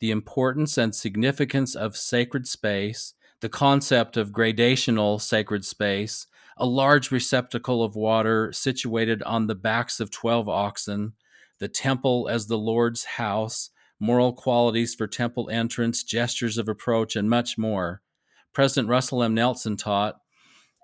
The 0.00 0.10
importance 0.10 0.76
and 0.78 0.94
significance 0.94 1.74
of 1.74 1.96
sacred 1.96 2.46
space, 2.46 3.14
the 3.40 3.48
concept 3.48 4.16
of 4.16 4.30
gradational 4.30 5.20
sacred 5.20 5.64
space, 5.64 6.26
a 6.56 6.66
large 6.66 7.10
receptacle 7.10 7.82
of 7.82 7.96
water 7.96 8.52
situated 8.52 9.22
on 9.24 9.46
the 9.46 9.54
backs 9.54 10.00
of 10.00 10.10
12 10.10 10.48
oxen, 10.48 11.12
the 11.58 11.68
temple 11.68 12.28
as 12.30 12.46
the 12.46 12.58
Lord's 12.58 13.04
house, 13.04 13.70
moral 14.00 14.32
qualities 14.32 14.94
for 14.94 15.06
temple 15.06 15.48
entrance, 15.50 16.02
gestures 16.02 16.58
of 16.58 16.68
approach, 16.68 17.16
and 17.16 17.28
much 17.28 17.58
more. 17.58 18.02
President 18.52 18.88
Russell 18.88 19.22
M. 19.22 19.34
Nelson 19.34 19.76
taught 19.76 20.20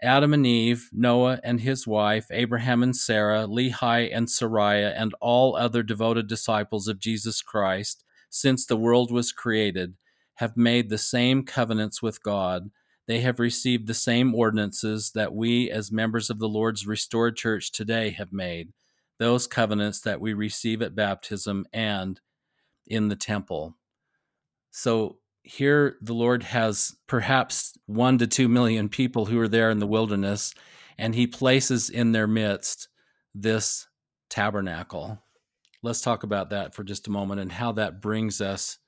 Adam 0.02 0.34
and 0.34 0.44
Eve, 0.44 0.90
Noah 0.92 1.40
and 1.44 1.60
his 1.60 1.86
wife, 1.86 2.26
Abraham 2.32 2.82
and 2.82 2.96
Sarah, 2.96 3.46
Lehi 3.46 4.10
and 4.12 4.26
Sariah, 4.26 4.92
and 4.96 5.14
all 5.20 5.54
other 5.54 5.84
devoted 5.84 6.26
disciples 6.26 6.88
of 6.88 6.98
Jesus 6.98 7.40
Christ 7.40 8.02
since 8.28 8.66
the 8.66 8.76
world 8.76 9.12
was 9.12 9.30
created 9.30 9.94
have 10.36 10.56
made 10.56 10.88
the 10.88 10.98
same 10.98 11.44
covenants 11.44 12.02
with 12.02 12.22
God. 12.22 12.70
They 13.06 13.20
have 13.20 13.38
received 13.38 13.86
the 13.86 13.94
same 13.94 14.34
ordinances 14.34 15.12
that 15.14 15.34
we, 15.34 15.70
as 15.70 15.92
members 15.92 16.30
of 16.30 16.40
the 16.40 16.48
Lord's 16.48 16.86
restored 16.86 17.36
church 17.36 17.70
today, 17.70 18.10
have 18.10 18.32
made 18.32 18.72
those 19.18 19.46
covenants 19.46 20.00
that 20.00 20.20
we 20.20 20.32
receive 20.32 20.82
at 20.82 20.96
baptism 20.96 21.64
and 21.72 22.20
in 22.86 23.08
the 23.08 23.16
temple. 23.16 23.76
So 24.72 25.18
here 25.42 25.96
the 26.00 26.14
Lord 26.14 26.42
has 26.44 26.96
perhaps 27.06 27.76
one 27.86 28.18
to 28.18 28.26
two 28.26 28.48
million 28.48 28.88
people 28.88 29.26
who 29.26 29.38
are 29.40 29.48
there 29.48 29.70
in 29.70 29.78
the 29.78 29.86
wilderness, 29.86 30.54
and 30.98 31.14
he 31.14 31.26
places 31.26 31.90
in 31.90 32.12
their 32.12 32.26
midst 32.26 32.88
this 33.34 33.86
tabernacle. 34.30 35.22
Let's 35.82 36.00
talk 36.00 36.22
about 36.22 36.50
that 36.50 36.74
for 36.74 36.84
just 36.84 37.08
a 37.08 37.10
moment 37.10 37.40
and 37.40 37.52
how 37.52 37.72
that 37.72 38.00
brings 38.00 38.40
us 38.40 38.78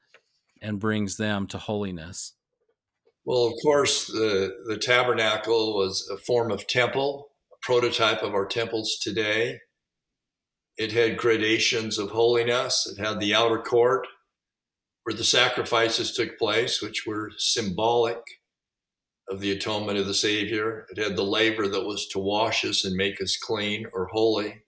and 0.62 0.79
brings 0.79 1.17
them 1.17 1.47
to 1.49 1.59
holiness. 1.59 2.35
Well, 3.25 3.47
of 3.47 3.55
course, 3.62 4.07
the, 4.07 4.55
the 4.67 4.77
tabernacle 4.77 5.77
was 5.77 6.09
a 6.12 6.17
form 6.19 6.51
of 6.51 6.67
temple, 6.67 7.31
a 7.53 7.57
prototype 7.62 8.23
of 8.23 8.35
our 8.35 8.47
temples 8.47 8.99
today. 9.01 9.61
It 10.77 10.93
had 10.93 11.17
gradations 11.17 11.99
of 11.99 12.11
holiness. 12.11 12.87
It 12.87 13.05
had 13.05 13.21
the 13.21 13.35
outer 13.35 13.59
court 13.59 14.07
where 15.05 15.17
the 15.17 15.25
sacrifices 15.25 16.12
took 16.12 16.38
place, 16.38 16.83
which 16.83 17.05
were 17.07 17.31
symbolic 17.37 18.19
of 19.29 19.40
the 19.40 19.53
atonement 19.53 19.99
of 19.99 20.07
the 20.07 20.14
Savior. 20.14 20.87
It 20.90 21.03
had 21.03 21.17
the 21.17 21.23
laver 21.23 21.69
that 21.69 21.87
was 21.87 22.09
to 22.09 22.19
wash 22.19 22.64
us 22.64 22.85
and 22.85 22.97
make 22.97 23.21
us 23.21 23.37
clean 23.37 23.87
or 23.93 24.09
holy. 24.12 24.64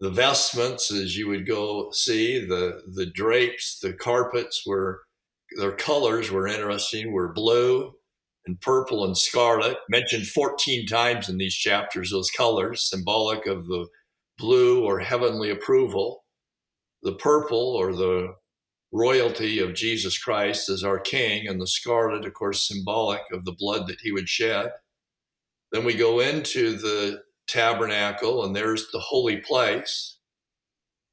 The 0.00 0.10
vestments, 0.10 0.92
as 0.92 1.16
you 1.16 1.28
would 1.28 1.46
go 1.46 1.90
see, 1.92 2.44
the, 2.44 2.82
the 2.94 3.06
drapes, 3.06 3.80
the 3.80 3.92
carpets 3.92 4.62
were, 4.66 5.02
their 5.58 5.72
colors 5.72 6.30
were 6.30 6.46
interesting, 6.46 7.12
were 7.12 7.32
blue 7.32 7.92
and 8.46 8.60
purple 8.60 9.04
and 9.04 9.18
scarlet, 9.18 9.76
mentioned 9.90 10.26
14 10.28 10.86
times 10.86 11.28
in 11.28 11.36
these 11.36 11.54
chapters, 11.54 12.10
those 12.10 12.30
colors, 12.30 12.88
symbolic 12.88 13.46
of 13.46 13.66
the 13.66 13.86
blue 14.38 14.82
or 14.82 15.00
heavenly 15.00 15.50
approval, 15.50 16.24
the 17.02 17.12
purple 17.16 17.76
or 17.76 17.92
the 17.92 18.34
royalty 18.92 19.60
of 19.60 19.74
Jesus 19.74 20.18
Christ 20.18 20.68
as 20.68 20.82
our 20.82 20.98
King, 20.98 21.46
and 21.46 21.60
the 21.60 21.66
scarlet, 21.66 22.24
of 22.24 22.34
course, 22.34 22.66
symbolic 22.66 23.22
of 23.32 23.44
the 23.44 23.56
blood 23.58 23.86
that 23.86 24.00
he 24.02 24.12
would 24.12 24.28
shed. 24.28 24.70
Then 25.72 25.84
we 25.84 25.94
go 25.94 26.20
into 26.20 26.76
the 26.76 27.22
tabernacle, 27.48 28.44
and 28.44 28.54
there's 28.54 28.90
the 28.90 28.98
holy 28.98 29.38
place. 29.38 30.18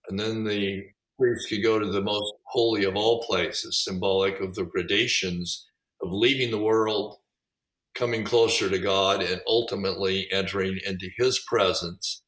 And 0.09 0.19
then 0.19 0.43
the 0.43 0.83
priest 1.19 1.49
could 1.49 1.63
go 1.63 1.79
to 1.79 1.85
the 1.85 2.01
most 2.01 2.33
holy 2.45 2.83
of 2.85 2.95
all 2.95 3.23
places, 3.23 3.83
symbolic 3.83 4.39
of 4.39 4.55
the 4.55 4.65
gradations 4.65 5.67
of 6.01 6.11
leaving 6.11 6.51
the 6.51 6.63
world, 6.63 7.17
coming 7.95 8.23
closer 8.23 8.69
to 8.69 8.77
God 8.79 9.21
and 9.21 9.41
ultimately 9.47 10.27
entering 10.31 10.79
into 10.85 11.09
his 11.17 11.39
presence 11.39 12.21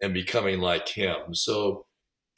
and 0.00 0.14
becoming 0.14 0.60
like 0.60 0.88
him. 0.88 1.34
So 1.34 1.86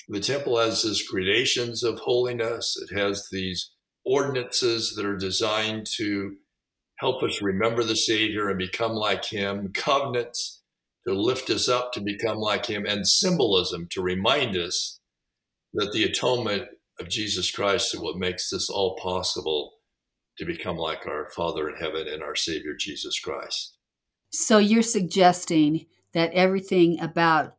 the 0.09 0.21
temple 0.21 0.59
has 0.59 0.83
these 0.83 1.07
gradations 1.07 1.83
of 1.83 2.01
holiness, 2.01 2.77
it 2.77 2.97
has 2.97 3.29
these 3.31 3.71
ordinances 4.05 4.95
that 4.95 5.07
are 5.07 5.17
designed 5.17 5.87
to 5.97 6.37
help 6.99 7.23
us 7.23 7.43
remember 7.43 7.83
the 7.83 7.97
Savior 7.97 8.49
and 8.49 8.59
become 8.59 8.93
like 8.93 9.25
him, 9.25 9.73
covenants 9.73 10.63
to 11.07 11.15
lift 11.15 11.51
us 11.51 11.69
up 11.69 11.93
to 11.93 12.01
become 12.01 12.39
like 12.39 12.67
him, 12.67 12.87
and 12.87 13.07
symbolism 13.07 13.87
to 13.91 14.01
remind 14.03 14.57
us 14.57 15.01
that 15.73 15.93
the 15.93 16.05
atonement 16.05 16.69
of 17.01 17.09
Jesus 17.09 17.51
Christ 17.51 17.95
is 17.95 18.01
what 18.01 18.17
makes 18.17 18.51
this 18.51 18.71
all 18.71 18.97
possible 18.97 19.73
to 20.39 20.45
become 20.45 20.77
like 20.77 21.07
our 21.07 21.29
Father 21.31 21.69
in 21.69 21.77
heaven 21.77 22.07
and 22.09 22.23
our 22.23 22.37
Savior 22.37 22.75
Jesus 22.79 23.19
Christ. 23.19 23.77
So 24.31 24.59
you're 24.59 24.83
suggesting 24.83 25.87
that 26.13 26.33
everything 26.33 27.01
about, 27.01 27.55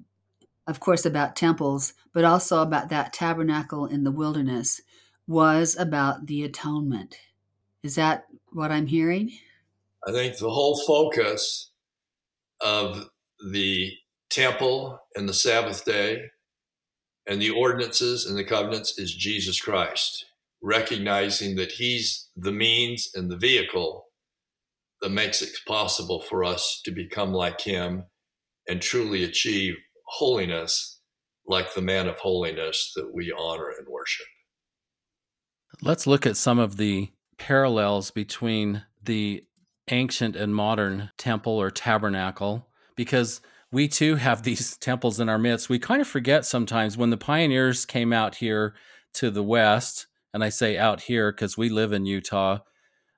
of 0.68 0.80
course, 0.80 1.06
about 1.06 1.36
temples, 1.36 1.94
but 2.14 2.24
also 2.24 2.62
about 2.62 2.90
that 2.90 3.14
tabernacle 3.14 3.86
in 3.86 4.04
the 4.04 4.12
wilderness 4.12 4.82
was 5.28 5.76
about 5.78 6.28
the 6.28 6.44
atonement. 6.44 7.18
Is 7.84 7.96
that 7.96 8.26
what 8.52 8.72
I'm 8.72 8.88
hearing? 8.88 9.32
I 10.08 10.12
think 10.12 10.38
the 10.38 10.50
whole 10.50 10.82
focus 10.86 11.72
of 12.62 13.10
the 13.52 13.92
temple 14.30 15.00
and 15.16 15.28
the 15.28 15.34
Sabbath 15.34 15.86
day 15.86 16.24
and 17.28 17.42
the 17.42 17.52
ordinances 17.52 18.26
and 18.26 18.38
the 18.38 18.44
covenants 18.44 18.98
is 18.98 19.14
Jesus 19.14 19.60
Christ, 19.60 20.26
recognizing 20.62 21.56
that 21.56 21.74
He's 21.74 22.30
the 22.36 22.52
means 22.52 23.10
and 23.16 23.30
the 23.30 23.38
vehicle 23.38 24.06
that 25.02 25.10
makes 25.10 25.42
it 25.42 25.50
possible 25.68 26.22
for 26.22 26.44
us 26.44 26.82
to 26.86 26.92
become 26.92 27.34
like 27.34 27.62
Him 27.62 28.06
and 28.68 28.82
truly 28.82 29.24
achieve 29.24 29.76
holiness 30.06 31.00
like 31.48 31.74
the 31.74 31.82
man 31.82 32.08
of 32.08 32.18
holiness 32.18 32.92
that 32.96 33.14
we 33.14 33.34
honor 33.38 33.70
and 33.78 33.88
worship. 33.88 34.26
Let's 35.82 36.08
look 36.08 36.26
at 36.26 36.38
some 36.38 36.60
of 36.60 36.78
the 36.78 37.10
parallels 37.38 38.12
between 38.12 38.84
the 39.04 39.44
ancient 39.90 40.36
and 40.36 40.56
modern 40.56 41.12
temple 41.18 41.54
or 41.54 41.70
tabernacle 41.70 42.68
because 42.96 43.42
we 43.72 43.88
too 43.88 44.16
have 44.16 44.44
these 44.44 44.78
temples 44.78 45.20
in 45.20 45.30
our 45.30 45.38
midst. 45.38 45.70
We 45.70 45.80
kind 45.80 46.02
of 46.02 46.08
forget 46.08 46.46
sometimes 46.46 46.98
when 46.98 47.10
the 47.10 47.18
pioneers 47.18 47.86
came 47.86 48.14
out 48.14 48.36
here 48.36 48.74
to 49.16 49.30
the 49.30 49.44
west, 49.44 50.08
and 50.34 50.44
I 50.44 50.50
say 50.50 50.78
out 50.78 51.02
here 51.02 51.32
because 51.32 51.58
we 51.58 51.70
live 51.70 51.94
in 51.94 52.06
Utah, 52.06 52.60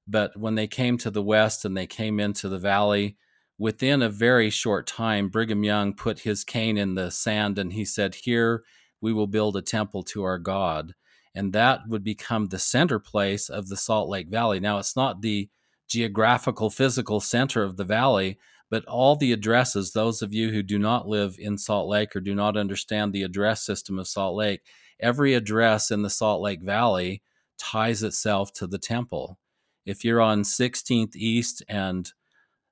but 0.07 0.37
when 0.37 0.55
they 0.55 0.67
came 0.67 0.97
to 0.99 1.11
the 1.11 1.23
west 1.23 1.65
and 1.65 1.75
they 1.75 1.87
came 1.87 2.19
into 2.19 2.49
the 2.49 2.59
valley, 2.59 3.17
within 3.57 4.01
a 4.01 4.09
very 4.09 4.49
short 4.49 4.87
time, 4.87 5.29
Brigham 5.29 5.63
Young 5.63 5.93
put 5.93 6.19
his 6.19 6.43
cane 6.43 6.77
in 6.77 6.95
the 6.95 7.11
sand 7.11 7.57
and 7.57 7.73
he 7.73 7.85
said, 7.85 8.15
Here 8.15 8.63
we 9.01 9.13
will 9.13 9.27
build 9.27 9.57
a 9.57 9.61
temple 9.61 10.03
to 10.03 10.23
our 10.23 10.39
God. 10.39 10.93
And 11.35 11.53
that 11.53 11.81
would 11.87 12.03
become 12.03 12.47
the 12.47 12.59
center 12.59 12.99
place 12.99 13.49
of 13.49 13.67
the 13.67 13.77
Salt 13.77 14.09
Lake 14.09 14.29
Valley. 14.29 14.59
Now, 14.59 14.79
it's 14.79 14.95
not 14.95 15.21
the 15.21 15.49
geographical, 15.87 16.69
physical 16.69 17.19
center 17.19 17.63
of 17.63 17.77
the 17.77 17.83
valley, 17.83 18.37
but 18.69 18.85
all 18.85 19.15
the 19.15 19.31
addresses, 19.31 19.91
those 19.91 20.21
of 20.21 20.33
you 20.33 20.51
who 20.51 20.63
do 20.63 20.77
not 20.77 21.07
live 21.07 21.35
in 21.39 21.57
Salt 21.57 21.87
Lake 21.87 22.15
or 22.15 22.19
do 22.19 22.35
not 22.35 22.57
understand 22.57 23.13
the 23.13 23.23
address 23.23 23.63
system 23.63 23.97
of 23.97 24.07
Salt 24.07 24.35
Lake, 24.35 24.61
every 24.99 25.33
address 25.33 25.91
in 25.91 26.01
the 26.01 26.09
Salt 26.09 26.41
Lake 26.41 26.61
Valley 26.61 27.21
ties 27.57 28.03
itself 28.03 28.51
to 28.53 28.67
the 28.67 28.79
temple. 28.79 29.39
If 29.85 30.03
you're 30.03 30.21
on 30.21 30.41
16th 30.41 31.15
East 31.15 31.63
and 31.69 32.11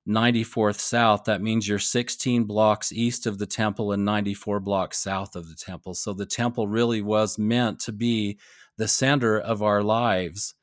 94th 0.08 0.80
South, 0.80 1.24
that 1.24 1.42
means 1.42 1.68
you're 1.68 1.80
16 1.80 2.44
blocks 2.44 2.92
east 2.92 3.26
of 3.26 3.38
the 3.40 3.48
temple 3.48 3.92
and 3.92 4.06
94 4.06 4.60
blocks 4.60 5.00
south 5.00 5.36
of 5.36 5.50
the 5.50 5.56
temple. 5.56 5.96
So 5.96 6.14
the 6.14 6.28
temple 6.28 6.68
really 6.68 7.02
was 7.02 7.40
meant 7.40 7.80
to 7.82 7.92
be 7.92 8.38
the 8.78 8.88
center 8.88 9.40
of 9.40 9.64
our 9.64 9.82
lives. 9.82 10.54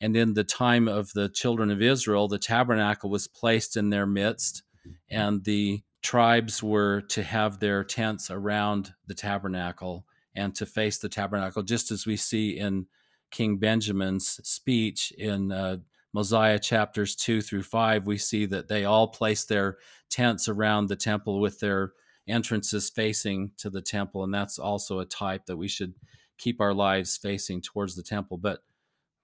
And 0.00 0.16
in 0.16 0.34
the 0.34 0.44
time 0.44 0.88
of 0.88 1.12
the 1.14 1.28
children 1.28 1.70
of 1.70 1.80
Israel, 1.80 2.28
the 2.28 2.38
tabernacle 2.38 3.10
was 3.10 3.26
placed 3.26 3.76
in 3.76 3.90
their 3.90 4.06
midst 4.06 4.62
and 5.10 5.44
the 5.44 5.82
tribes 6.02 6.62
were 6.62 7.02
to 7.02 7.22
have 7.22 7.60
their 7.60 7.84
tents 7.84 8.30
around 8.30 8.92
the 9.06 9.14
tabernacle 9.14 10.06
and 10.34 10.54
to 10.54 10.64
face 10.64 10.98
the 10.98 11.08
tabernacle, 11.08 11.62
just 11.62 11.90
as 11.90 12.06
we 12.06 12.16
see 12.16 12.58
in 12.58 12.86
King 13.30 13.58
Benjamin's 13.58 14.40
speech 14.48 15.12
in 15.12 15.52
uh, 15.52 15.78
Mosiah 16.12 16.58
chapters 16.58 17.14
two 17.14 17.40
through 17.40 17.62
five. 17.62 18.06
We 18.06 18.18
see 18.18 18.46
that 18.46 18.68
they 18.68 18.84
all 18.84 19.08
place 19.08 19.44
their 19.44 19.78
tents 20.08 20.48
around 20.48 20.88
the 20.88 20.96
temple 20.96 21.40
with 21.40 21.60
their 21.60 21.92
entrances 22.28 22.90
facing 22.90 23.52
to 23.58 23.70
the 23.70 23.82
temple, 23.82 24.24
and 24.24 24.34
that's 24.34 24.58
also 24.58 24.98
a 24.98 25.04
type 25.04 25.46
that 25.46 25.56
we 25.56 25.68
should 25.68 25.94
keep 26.38 26.60
our 26.60 26.74
lives 26.74 27.16
facing 27.16 27.60
towards 27.60 27.94
the 27.94 28.02
temple. 28.02 28.38
But 28.38 28.60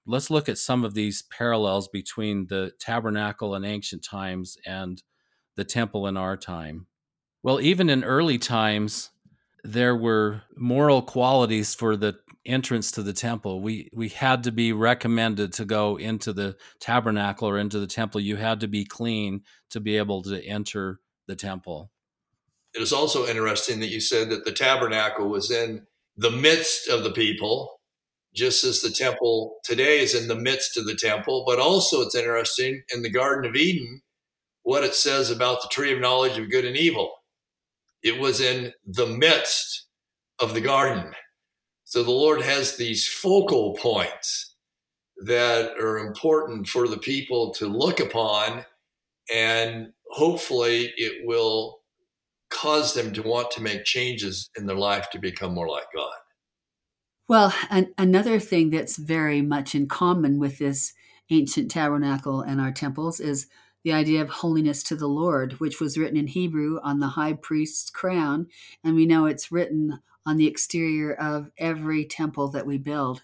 let's 0.07 0.31
look 0.31 0.49
at 0.49 0.59
some 0.59 0.85
of 0.85 0.95
these 0.95 1.23
parallels 1.23 1.89
between 1.89 2.47
the 2.47 2.73
tabernacle 2.79 3.55
in 3.55 3.65
ancient 3.65 4.05
times 4.05 4.57
and 4.67 5.03
the 5.57 5.65
temple 5.65 6.07
in 6.07 6.17
our 6.17 6.37
time? 6.37 6.87
Well, 7.43 7.61
even 7.61 7.91
in 7.91 8.05
early 8.05 8.39
times, 8.39 9.11
there 9.73 9.97
were 9.97 10.43
moral 10.57 11.03
qualities 11.03 11.75
for 11.75 11.97
the 11.97 12.17
entrance 12.45 12.93
to 12.93 13.03
the 13.03 13.13
temple. 13.13 13.61
We 13.61 13.91
we 13.93 14.09
had 14.09 14.45
to 14.45 14.53
be 14.53 14.73
recommended 14.73 15.53
to 15.55 15.65
go 15.65 15.97
into 15.97 16.33
the 16.33 16.57
tabernacle 16.81 17.49
or 17.49 17.59
into 17.59 17.81
the 17.81 17.87
temple. 17.87 18.21
You 18.21 18.37
had 18.37 18.61
to 18.61 18.69
be 18.69 18.85
clean 18.85 19.43
to 19.71 19.81
be 19.81 19.97
able 19.97 20.23
to 20.23 20.43
enter 20.45 21.01
the 21.27 21.37
temple. 21.37 21.91
It 22.75 22.83
is 22.83 22.93
also 22.93 23.27
interesting 23.27 23.81
that 23.81 23.89
you 23.89 24.01
said 24.01 24.31
that 24.31 24.45
the 24.45 24.53
tabernacle 24.53 25.29
was 25.29 25.51
in 25.51 25.87
the 26.17 26.31
midst 26.31 26.89
of 26.89 27.05
the 27.05 27.11
people, 27.11 27.81
just 28.35 28.65
as 28.65 28.81
the 28.81 28.91
temple 28.91 29.57
today 29.65 30.01
is 30.01 30.15
in 30.15 30.29
the 30.29 30.37
midst 30.37 30.77
of 30.77 30.87
the 30.87 30.95
temple. 30.95 31.45
But 31.47 31.59
also, 31.59 32.03
it's 32.03 32.15
interesting 32.15 32.83
in 32.95 33.03
the 33.03 33.11
Garden 33.11 33.49
of 33.49 33.57
Eden, 33.57 34.03
what 34.63 34.85
it 34.85 34.95
says 34.95 35.31
about 35.31 35.63
the 35.63 35.69
tree 35.69 35.93
of 35.93 36.01
knowledge 36.01 36.39
of 36.39 36.51
good 36.51 36.65
and 36.65 36.77
evil. 36.77 37.16
It 38.07 38.21
was 38.21 38.41
in 38.41 38.73
the 38.87 39.09
midst 39.09 39.87
of 40.39 40.55
the 40.55 40.61
garden. 40.61 41.13
So 41.83 42.05
the 42.05 42.13
Lord 42.13 42.41
has 42.41 42.77
these 42.77 43.09
focal 43.09 43.75
points 43.75 44.55
that 45.25 45.73
are 45.73 45.99
important 45.99 46.69
for 46.69 46.87
the 46.87 46.99
people 46.99 47.53
to 47.55 47.67
look 47.67 47.99
upon, 47.99 48.65
and 49.35 49.89
hopefully 50.13 50.93
it 50.97 51.27
will 51.27 51.81
cause 52.49 52.95
them 52.95 53.13
to 53.15 53.23
want 53.23 53.51
to 53.51 53.61
make 53.61 53.85
changes 53.85 54.51
in 54.57 54.67
their 54.67 54.77
life 54.77 55.11
to 55.11 55.19
become 55.19 55.53
more 55.53 55.69
like 55.69 55.87
God. 55.93 56.15
Well, 57.27 57.53
an- 57.71 57.93
another 57.99 58.39
thing 58.39 58.71
that's 58.71 58.99
very 58.99 59.43
much 59.43 59.75
in 59.75 59.89
common 59.89 60.39
with 60.39 60.59
this 60.59 60.93
ancient 61.31 61.73
tabernacle 61.73 62.41
and 62.41 62.61
our 62.61 62.71
temples 62.71 63.19
is 63.19 63.49
the 63.87 63.93
idea 63.93 64.21
of 64.21 64.29
holiness 64.29 64.83
to 64.83 64.97
the 64.97 65.07
Lord, 65.07 65.53
which 65.61 65.81
was 65.81 65.97
written 65.97 66.17
in 66.17 66.27
Hebrew 66.27 66.81
on 66.83 66.99
the 66.99 67.07
high 67.07 67.35
priest's 67.35 67.89
crown. 67.89 68.49
And 68.83 68.97
we 68.97 69.07
know 69.07 69.27
it's 69.27 69.53
written 69.53 70.01
on 70.27 70.39
the 70.39 70.49
exterior 70.49 71.15
of 71.15 71.53
every 71.57 72.05
temple 72.05 72.49
that 72.49 72.67
we 72.67 72.79
build 72.79 73.23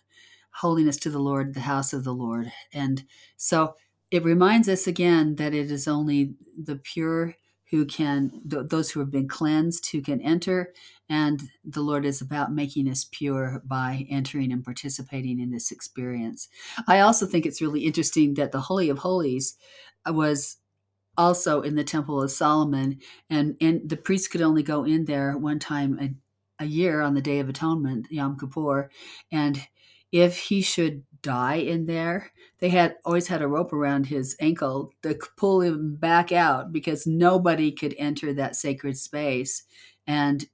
holiness 0.52 0.98
to 0.98 1.10
the 1.10 1.18
Lord, 1.18 1.54
the 1.54 1.60
house 1.62 1.92
of 1.92 2.04
the 2.04 2.14
Lord. 2.14 2.52
And 2.72 3.02
so 3.36 3.74
it 4.12 4.22
reminds 4.22 4.68
us 4.68 4.86
again 4.86 5.34
that 5.34 5.52
it 5.52 5.68
is 5.68 5.88
only 5.88 6.34
the 6.56 6.76
pure 6.76 7.34
who 7.72 7.86
can, 7.86 8.30
th- 8.48 8.68
those 8.68 8.90
who 8.90 9.00
have 9.00 9.10
been 9.10 9.26
cleansed, 9.26 9.90
who 9.90 10.02
can 10.02 10.20
enter. 10.20 10.72
And 11.08 11.42
the 11.64 11.80
Lord 11.80 12.04
is 12.04 12.20
about 12.20 12.52
making 12.52 12.86
us 12.88 13.08
pure 13.10 13.62
by 13.64 14.06
entering 14.10 14.52
and 14.52 14.62
participating 14.62 15.40
in 15.40 15.50
this 15.50 15.72
experience. 15.72 16.48
I 16.86 17.00
also 17.00 17.26
think 17.26 17.46
it's 17.46 17.62
really 17.62 17.80
interesting 17.80 18.34
that 18.34 18.52
the 18.52 18.60
Holy 18.60 18.90
of 18.90 18.98
Holies 18.98 19.56
uh, 20.06 20.12
was 20.12 20.58
also 21.16 21.62
in 21.62 21.74
the 21.74 21.84
Temple 21.84 22.22
of 22.22 22.30
Solomon, 22.30 22.98
and, 23.30 23.56
and 23.60 23.88
the 23.88 23.96
priest 23.96 24.30
could 24.30 24.42
only 24.42 24.62
go 24.62 24.84
in 24.84 25.06
there 25.06 25.36
one 25.36 25.58
time 25.58 25.98
a, 25.98 26.64
a 26.64 26.66
year 26.66 27.00
on 27.00 27.14
the 27.14 27.22
Day 27.22 27.38
of 27.40 27.48
Atonement, 27.48 28.06
Yom 28.10 28.38
Kippur, 28.38 28.90
and 29.30 29.66
if 30.10 30.38
he 30.38 30.60
should 30.60 31.04
die 31.22 31.56
in 31.56 31.86
there, 31.86 32.32
they 32.58 32.68
had 32.68 32.96
always 33.04 33.28
had 33.28 33.42
a 33.42 33.48
rope 33.48 33.72
around 33.72 34.06
his 34.06 34.36
ankle 34.40 34.92
to 35.02 35.18
pull 35.36 35.60
him 35.60 35.96
back 35.96 36.32
out 36.32 36.72
because 36.72 37.06
nobody 37.06 37.72
could 37.72 37.94
enter 37.98 38.32
that 38.34 38.56
sacred 38.56 38.96
space 38.96 39.64
and 40.06 40.46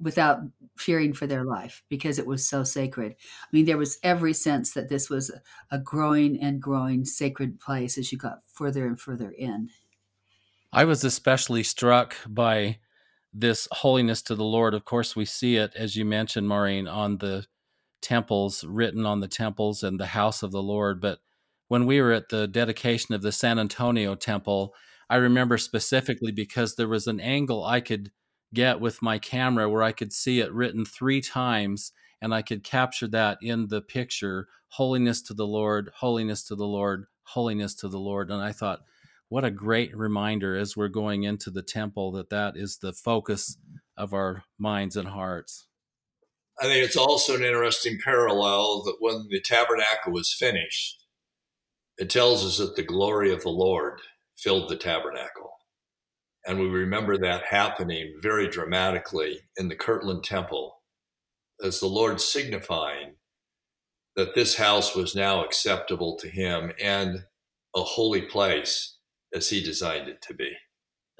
without 0.00 0.40
fearing 0.76 1.12
for 1.12 1.26
their 1.26 1.44
life 1.44 1.82
because 1.88 2.18
it 2.18 2.26
was 2.26 2.46
so 2.46 2.64
sacred. 2.64 3.14
I 3.42 3.46
mean, 3.52 3.66
there 3.66 3.78
was 3.78 3.98
every 4.02 4.32
sense 4.32 4.72
that 4.72 4.88
this 4.88 5.08
was 5.08 5.30
a 5.70 5.78
growing 5.78 6.40
and 6.40 6.60
growing 6.60 7.04
sacred 7.04 7.60
place 7.60 7.96
as 7.96 8.10
you 8.10 8.18
got 8.18 8.38
further 8.52 8.86
and 8.86 8.98
further 8.98 9.30
in. 9.30 9.68
I 10.72 10.84
was 10.84 11.04
especially 11.04 11.62
struck 11.62 12.16
by 12.26 12.78
this 13.32 13.68
holiness 13.70 14.22
to 14.22 14.34
the 14.34 14.44
Lord. 14.44 14.74
Of 14.74 14.84
course, 14.84 15.14
we 15.14 15.24
see 15.24 15.56
it, 15.56 15.72
as 15.76 15.96
you 15.96 16.04
mentioned, 16.04 16.48
Maureen, 16.48 16.88
on 16.88 17.18
the 17.18 17.46
temples, 18.02 18.64
written 18.64 19.06
on 19.06 19.20
the 19.20 19.28
temples 19.28 19.82
and 19.82 19.98
the 19.98 20.06
house 20.06 20.42
of 20.42 20.50
the 20.50 20.62
Lord. 20.62 21.00
But 21.00 21.20
when 21.68 21.86
we 21.86 22.00
were 22.00 22.12
at 22.12 22.28
the 22.28 22.46
dedication 22.46 23.14
of 23.14 23.22
the 23.22 23.32
San 23.32 23.58
Antonio 23.58 24.14
temple, 24.14 24.74
I 25.08 25.16
remember 25.16 25.58
specifically 25.58 26.32
because 26.32 26.74
there 26.74 26.88
was 26.88 27.06
an 27.06 27.20
angle 27.20 27.64
I 27.64 27.80
could 27.80 28.10
get 28.54 28.80
with 28.80 29.02
my 29.02 29.18
camera 29.18 29.68
where 29.68 29.82
I 29.82 29.92
could 29.92 30.12
see 30.12 30.40
it 30.40 30.52
written 30.52 30.84
three 30.84 31.20
times 31.20 31.92
and 32.20 32.34
I 32.34 32.42
could 32.42 32.62
capture 32.62 33.08
that 33.08 33.38
in 33.42 33.68
the 33.68 33.80
picture 33.80 34.48
holiness 34.68 35.20
to 35.22 35.34
the 35.34 35.46
Lord, 35.46 35.90
holiness 35.94 36.44
to 36.44 36.54
the 36.54 36.66
Lord, 36.66 37.06
holiness 37.24 37.74
to 37.76 37.88
the 37.88 37.98
Lord. 37.98 38.30
And 38.30 38.42
I 38.42 38.52
thought, 38.52 38.80
what 39.28 39.44
a 39.44 39.50
great 39.50 39.96
reminder 39.96 40.56
as 40.56 40.76
we're 40.76 40.88
going 40.88 41.24
into 41.24 41.50
the 41.50 41.62
temple 41.62 42.12
that 42.12 42.30
that 42.30 42.56
is 42.56 42.78
the 42.78 42.92
focus 42.92 43.56
of 43.96 44.12
our 44.12 44.44
minds 44.58 44.96
and 44.96 45.08
hearts. 45.08 45.66
I 46.62 46.66
think 46.66 46.84
it's 46.84 46.96
also 46.96 47.34
an 47.34 47.42
interesting 47.42 47.98
parallel 48.04 48.84
that 48.84 48.98
when 49.00 49.26
the 49.28 49.40
tabernacle 49.40 50.12
was 50.12 50.32
finished, 50.32 51.04
it 51.98 52.08
tells 52.08 52.44
us 52.46 52.58
that 52.58 52.76
the 52.76 52.84
glory 52.84 53.32
of 53.32 53.42
the 53.42 53.48
Lord 53.48 53.98
filled 54.38 54.68
the 54.68 54.76
tabernacle. 54.76 55.50
And 56.46 56.60
we 56.60 56.68
remember 56.68 57.18
that 57.18 57.46
happening 57.46 58.14
very 58.22 58.46
dramatically 58.46 59.40
in 59.56 59.66
the 59.66 59.74
Kirtland 59.74 60.22
Temple 60.22 60.76
as 61.64 61.80
the 61.80 61.88
Lord 61.88 62.20
signifying 62.20 63.14
that 64.14 64.36
this 64.36 64.54
house 64.54 64.94
was 64.94 65.16
now 65.16 65.44
acceptable 65.44 66.16
to 66.18 66.28
him 66.28 66.70
and 66.80 67.24
a 67.74 67.82
holy 67.82 68.22
place 68.22 68.98
as 69.34 69.48
he 69.48 69.60
designed 69.60 70.08
it 70.08 70.22
to 70.22 70.34
be. 70.34 70.52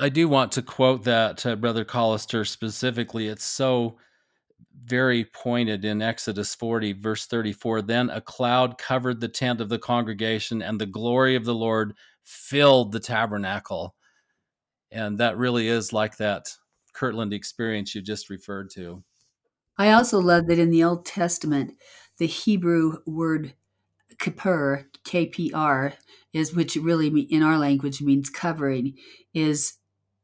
I 0.01 0.09
do 0.09 0.29
want 0.29 0.53
to 0.53 0.63
quote 0.63 1.03
that, 1.03 1.45
uh, 1.45 1.57
Brother 1.57 1.85
Callister, 1.85 2.47
specifically. 2.47 3.27
It's 3.27 3.45
so 3.45 3.99
very 4.85 5.25
pointed 5.25 5.85
in 5.85 6.03
Exodus 6.03 6.55
40, 6.55 6.95
verse 6.95 7.27
34. 7.27 7.83
Then 7.83 8.11
a 8.11 8.21
cloud 8.21 8.79
covered 8.79 9.21
the 9.21 9.29
tent 9.29 9.61
of 9.61 9.69
the 9.69 9.79
congregation, 9.79 10.63
and 10.63 10.81
the 10.81 10.87
glory 10.87 11.37
of 11.37 11.45
the 11.45 11.55
Lord 11.55 11.95
filled 12.25 12.93
the 12.93 13.01
tabernacle. 13.01 13.95
And 14.91 15.19
that 15.19 15.37
really 15.37 15.69
is 15.69 15.93
like 15.93 16.17
that 16.19 16.49
Kirtland 16.93 17.33
experience 17.33 17.95
you 17.95 18.03
just 18.03 18.31
referred 18.31 18.71
to. 18.71 19.03
I 19.79 19.93
also 19.93 20.21
love 20.21 20.47
that 20.47 20.59
in 20.59 20.71
the 20.71 20.85
Old 20.85 21.07
Testament, 21.07 21.75
the 22.19 22.27
Hebrew 22.27 22.99
word 23.07 23.55
kippur, 24.19 24.87
K-P-R, 25.05 25.95
is 26.33 26.55
which 26.55 26.77
really 26.77 27.09
in 27.23 27.43
our 27.43 27.59
language 27.59 28.03
means 28.03 28.29
covering, 28.29 28.95
is 29.35 29.75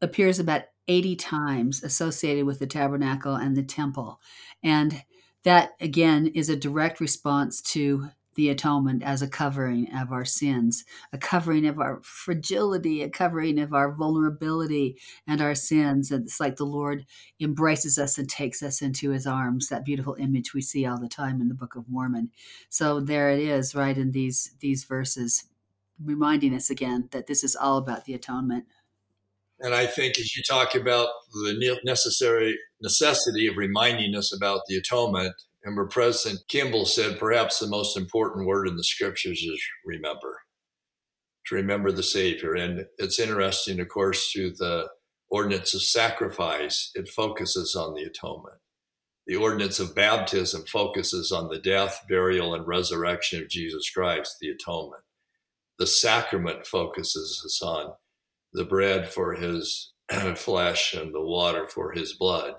appears 0.01 0.39
about 0.39 0.63
80 0.89 1.17
times 1.17 1.83
associated 1.83 2.47
with 2.47 2.59
the 2.59 2.67
tabernacle 2.67 3.35
and 3.35 3.57
the 3.57 3.63
temple. 3.63 4.21
And 4.63 5.05
that 5.45 5.71
again 5.81 6.29
is 6.29 6.49
a 6.49 6.57
direct 6.57 7.01
response 7.01 7.61
to 7.63 8.09
the 8.39 8.51
atonement 8.51 9.03
as 9.03 9.21
a 9.21 9.27
covering 9.27 9.93
of 9.93 10.13
our 10.13 10.25
sins, 10.25 10.85
a 11.13 11.19
covering 11.19 11.67
of 11.67 11.81
our 11.81 12.01
fragility, 12.05 13.03
a 13.03 13.11
covering 13.11 13.59
of 13.59 13.75
our 13.75 13.93
vulnerability 13.93 14.97
and 15.27 15.41
our 15.41 15.57
sins. 15.57 16.13
And 16.13 16.25
it's 16.25 16.39
like 16.39 16.55
the 16.55 16.65
Lord 16.65 17.05
embraces 17.41 17.99
us 17.99 18.17
and 18.17 18.29
takes 18.29 18.63
us 18.63 18.81
into 18.81 19.11
his 19.11 19.27
arms, 19.27 19.69
that 19.69 19.85
beautiful 19.85 20.15
image 20.21 20.55
we 20.55 20.63
see 20.63 20.87
all 20.87 21.01
the 21.01 21.09
time 21.09 21.41
in 21.41 21.49
the 21.49 21.55
Book 21.55 21.75
of 21.75 21.89
Mormon. 21.89 22.31
So 22.69 23.01
there 23.01 23.29
it 23.31 23.41
is, 23.41 23.75
right 23.75 23.99
in 23.99 24.13
these 24.13 24.53
these 24.61 24.85
verses, 24.85 25.47
reminding 26.01 26.55
us 26.55 26.71
again 26.71 27.09
that 27.11 27.27
this 27.27 27.43
is 27.43 27.57
all 27.57 27.77
about 27.77 28.05
the 28.05 28.15
atonement. 28.15 28.67
And 29.61 29.75
I 29.75 29.87
think 29.87 30.19
as 30.19 30.37
you 30.37 30.43
talk 30.43 30.75
about 30.75 31.09
the 31.33 31.79
necessary 31.85 32.57
necessity 32.81 33.49
of 33.49 33.57
reminding 33.57 34.15
us 34.15 34.33
about 34.33 34.61
the 34.69 34.77
atonement, 34.77 35.35
Remember, 35.65 35.87
President 35.87 36.41
Kimball 36.49 36.87
said 36.87 37.19
perhaps 37.19 37.59
the 37.59 37.67
most 37.67 37.97
important 37.97 38.47
word 38.47 38.69
in 38.69 38.77
the 38.77 38.85
scriptures 38.85 39.43
is 39.43 39.63
remember, 39.85 40.41
to 41.47 41.55
remember 41.57 41.91
the 41.91 42.03
Savior. 42.03 42.55
And 42.55 42.87
it's 42.97 43.19
interesting, 43.19 43.81
of 43.81 43.89
course, 43.89 44.31
through 44.31 44.53
the 44.53 44.89
ordinance 45.29 45.75
of 45.75 45.83
sacrifice, 45.83 46.91
it 46.95 47.09
focuses 47.09 47.75
on 47.75 47.95
the 47.95 48.03
atonement. 48.03 48.57
The 49.27 49.37
ordinance 49.37 49.79
of 49.79 49.95
baptism 49.95 50.65
focuses 50.65 51.33
on 51.33 51.49
the 51.49 51.59
death, 51.59 52.05
burial, 52.09 52.55
and 52.55 52.67
resurrection 52.67 53.43
of 53.43 53.51
Jesus 53.51 53.91
Christ, 53.91 54.37
the 54.41 54.49
atonement. 54.49 55.03
The 55.79 55.87
sacrament 55.87 56.67
focuses 56.67 57.43
us 57.45 57.61
on 57.61 57.93
the 58.53 58.65
bread 58.65 59.09
for 59.09 59.35
his 59.35 59.93
flesh 60.37 60.95
and 60.95 61.15
the 61.15 61.21
water 61.21 61.67
for 61.69 61.93
his 61.93 62.15
blood. 62.15 62.55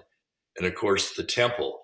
And 0.57 0.67
of 0.67 0.75
course, 0.75 1.15
the 1.15 1.23
temple 1.23 1.81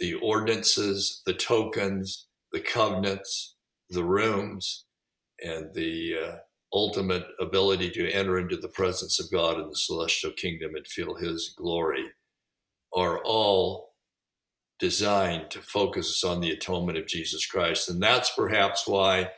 the 0.00 0.14
ordinances, 0.14 1.22
the 1.26 1.34
tokens, 1.34 2.26
the 2.52 2.60
covenants, 2.60 3.56
the 3.90 4.02
rooms, 4.02 4.86
and 5.44 5.74
the 5.74 6.14
uh, 6.16 6.36
ultimate 6.72 7.26
ability 7.38 7.90
to 7.90 8.10
enter 8.10 8.38
into 8.38 8.56
the 8.56 8.68
presence 8.68 9.20
of 9.20 9.30
God 9.30 9.60
in 9.60 9.68
the 9.68 9.76
celestial 9.76 10.32
kingdom 10.32 10.74
and 10.74 10.86
feel 10.86 11.14
His 11.14 11.54
glory 11.56 12.06
are 12.96 13.22
all 13.24 13.90
designed 14.78 15.50
to 15.50 15.60
focus 15.60 16.08
us 16.08 16.24
on 16.24 16.40
the 16.40 16.50
atonement 16.50 16.96
of 16.96 17.06
Jesus 17.06 17.44
Christ. 17.46 17.90
And 17.90 18.02
that's 18.02 18.32
perhaps 18.34 18.86
why 18.86 19.30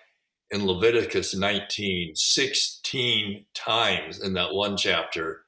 in 0.52 0.66
Leviticus 0.66 1.34
19, 1.34 2.14
16 2.14 3.46
times 3.54 4.20
in 4.20 4.34
that 4.34 4.52
one 4.52 4.76
chapter, 4.76 5.46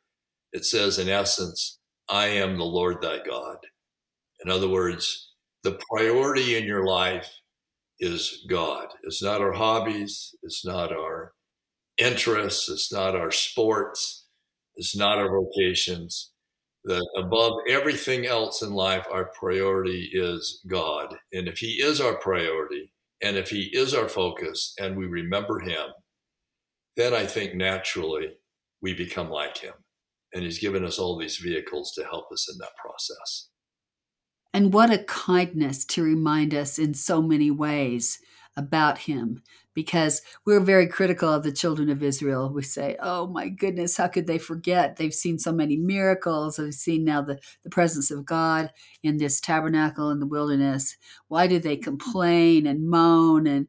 it 0.52 0.64
says, 0.64 0.98
in 0.98 1.10
essence, 1.10 1.78
I 2.08 2.26
am 2.26 2.56
the 2.56 2.64
Lord 2.64 3.02
thy 3.02 3.18
God. 3.24 3.58
In 4.44 4.50
other 4.50 4.68
words, 4.68 5.32
the 5.62 5.78
priority 5.90 6.56
in 6.56 6.64
your 6.64 6.86
life 6.86 7.30
is 8.00 8.46
God. 8.48 8.88
It's 9.02 9.22
not 9.22 9.42
our 9.42 9.52
hobbies, 9.52 10.34
it's 10.42 10.64
not 10.64 10.90
our 10.90 11.32
interests, 11.98 12.68
it's 12.70 12.92
not 12.92 13.14
our 13.14 13.30
sports, 13.30 14.26
it's 14.76 14.96
not 14.96 15.18
our 15.18 15.30
vocations. 15.30 16.30
That 16.84 17.06
above 17.16 17.52
everything 17.68 18.26
else 18.26 18.62
in 18.62 18.72
life, 18.72 19.06
our 19.10 19.30
priority 19.38 20.10
is 20.12 20.60
God. 20.66 21.14
And 21.32 21.48
if 21.48 21.58
He 21.58 21.82
is 21.82 22.00
our 22.00 22.16
priority, 22.16 22.92
and 23.24 23.36
if 23.36 23.48
He 23.50 23.70
is 23.72 23.94
our 23.94 24.08
focus, 24.08 24.74
and 24.78 24.96
we 24.96 25.06
remember 25.06 25.60
Him, 25.60 25.86
then 26.96 27.14
I 27.14 27.26
think 27.26 27.54
naturally 27.54 28.28
we 28.82 28.94
become 28.94 29.30
like 29.30 29.58
Him. 29.58 29.72
And 30.34 30.44
He's 30.44 30.58
given 30.58 30.84
us 30.84 30.98
all 30.98 31.18
these 31.18 31.38
vehicles 31.38 31.92
to 31.92 32.04
help 32.04 32.30
us 32.32 32.48
in 32.52 32.58
that 32.58 32.76
process. 32.76 33.48
And 34.52 34.72
what 34.72 34.92
a 34.92 34.98
kindness 35.04 35.84
to 35.86 36.02
remind 36.02 36.54
us 36.54 36.78
in 36.78 36.94
so 36.94 37.20
many 37.20 37.50
ways 37.50 38.18
about 38.56 38.98
him 38.98 39.42
because 39.74 40.22
we're 40.46 40.60
very 40.60 40.86
critical 40.86 41.28
of 41.32 41.42
the 41.42 41.52
children 41.52 41.90
of 41.90 42.02
Israel. 42.02 42.52
We 42.52 42.62
say, 42.62 42.96
oh 43.00 43.26
my 43.26 43.48
goodness, 43.48 43.96
how 43.96 44.08
could 44.08 44.26
they 44.26 44.38
forget? 44.38 44.96
They've 44.96 45.12
seen 45.12 45.38
so 45.38 45.52
many 45.52 45.76
miracles. 45.76 46.56
They've 46.56 46.72
seen 46.72 47.04
now 47.04 47.22
the, 47.22 47.38
the 47.64 47.70
presence 47.70 48.10
of 48.10 48.24
God 48.24 48.70
in 49.02 49.16
this 49.16 49.40
tabernacle 49.40 50.10
in 50.10 50.20
the 50.20 50.26
wilderness. 50.26 50.96
Why 51.28 51.46
do 51.46 51.58
they 51.58 51.76
complain 51.76 52.66
and 52.66 52.88
moan 52.88 53.46
and 53.46 53.66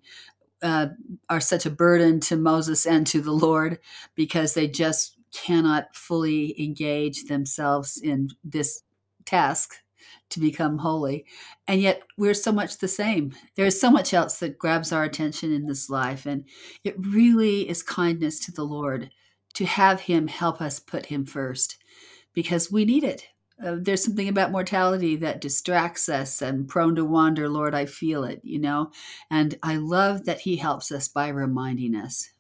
uh, 0.61 0.87
are 1.29 1.41
such 1.41 1.65
a 1.65 1.71
burden 1.71 2.19
to 2.21 2.37
Moses 2.37 2.85
and 2.85 3.05
to 3.07 3.21
the 3.21 3.33
Lord? 3.33 3.79
Because 4.13 4.53
they 4.53 4.67
just 4.67 5.17
cannot 5.33 5.95
fully 5.95 6.59
engage 6.63 7.25
themselves 7.25 7.99
in 8.01 8.29
this 8.43 8.83
task 9.25 9.75
to 10.29 10.39
become 10.39 10.79
holy. 10.79 11.25
And 11.67 11.81
yet 11.81 12.03
we're 12.17 12.33
so 12.33 12.51
much 12.51 12.77
the 12.77 12.87
same. 12.87 13.33
There's 13.55 13.79
so 13.79 13.89
much 13.91 14.13
else 14.13 14.39
that 14.39 14.57
grabs 14.57 14.91
our 14.91 15.03
attention 15.03 15.53
in 15.53 15.67
this 15.67 15.89
life. 15.89 16.25
And 16.25 16.45
it 16.83 16.95
really 16.97 17.69
is 17.69 17.83
kindness 17.83 18.39
to 18.41 18.51
the 18.51 18.63
Lord 18.63 19.09
to 19.55 19.65
have 19.65 20.01
Him 20.01 20.27
help 20.27 20.61
us 20.61 20.79
put 20.79 21.07
Him 21.07 21.25
first 21.25 21.77
because 22.33 22.71
we 22.71 22.85
need 22.85 23.03
it. 23.03 23.27
Uh, 23.63 23.77
there's 23.79 24.03
something 24.03 24.27
about 24.27 24.51
mortality 24.51 25.15
that 25.15 25.39
distracts 25.39 26.09
us 26.09 26.41
and 26.41 26.67
prone 26.67 26.95
to 26.95 27.05
wander. 27.05 27.47
Lord, 27.47 27.73
I 27.73 27.85
feel 27.85 28.25
it, 28.25 28.41
you 28.43 28.59
know? 28.59 28.91
And 29.31 29.57
I 29.63 29.77
love 29.77 30.25
that 30.25 30.41
He 30.41 30.57
helps 30.57 30.91
us 30.91 31.07
by 31.07 31.29
reminding 31.29 31.95
us. 31.95 32.31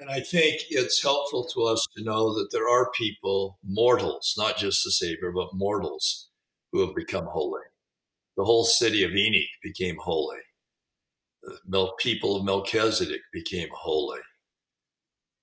And 0.00 0.08
I 0.08 0.20
think 0.20 0.62
it's 0.70 1.02
helpful 1.02 1.44
to 1.52 1.64
us 1.64 1.86
to 1.94 2.02
know 2.02 2.32
that 2.34 2.50
there 2.52 2.68
are 2.68 2.90
people, 2.92 3.58
mortals, 3.62 4.34
not 4.38 4.56
just 4.56 4.82
the 4.82 4.90
Savior, 4.90 5.30
but 5.30 5.52
mortals, 5.52 6.29
who 6.72 6.80
have 6.86 6.94
become 6.94 7.26
holy. 7.26 7.62
The 8.36 8.44
whole 8.44 8.64
city 8.64 9.02
of 9.02 9.12
Enoch 9.14 9.48
became 9.62 9.96
holy. 9.98 10.38
The 11.66 11.90
people 11.98 12.36
of 12.36 12.44
Melchizedek 12.44 13.20
became 13.32 13.68
holy. 13.72 14.20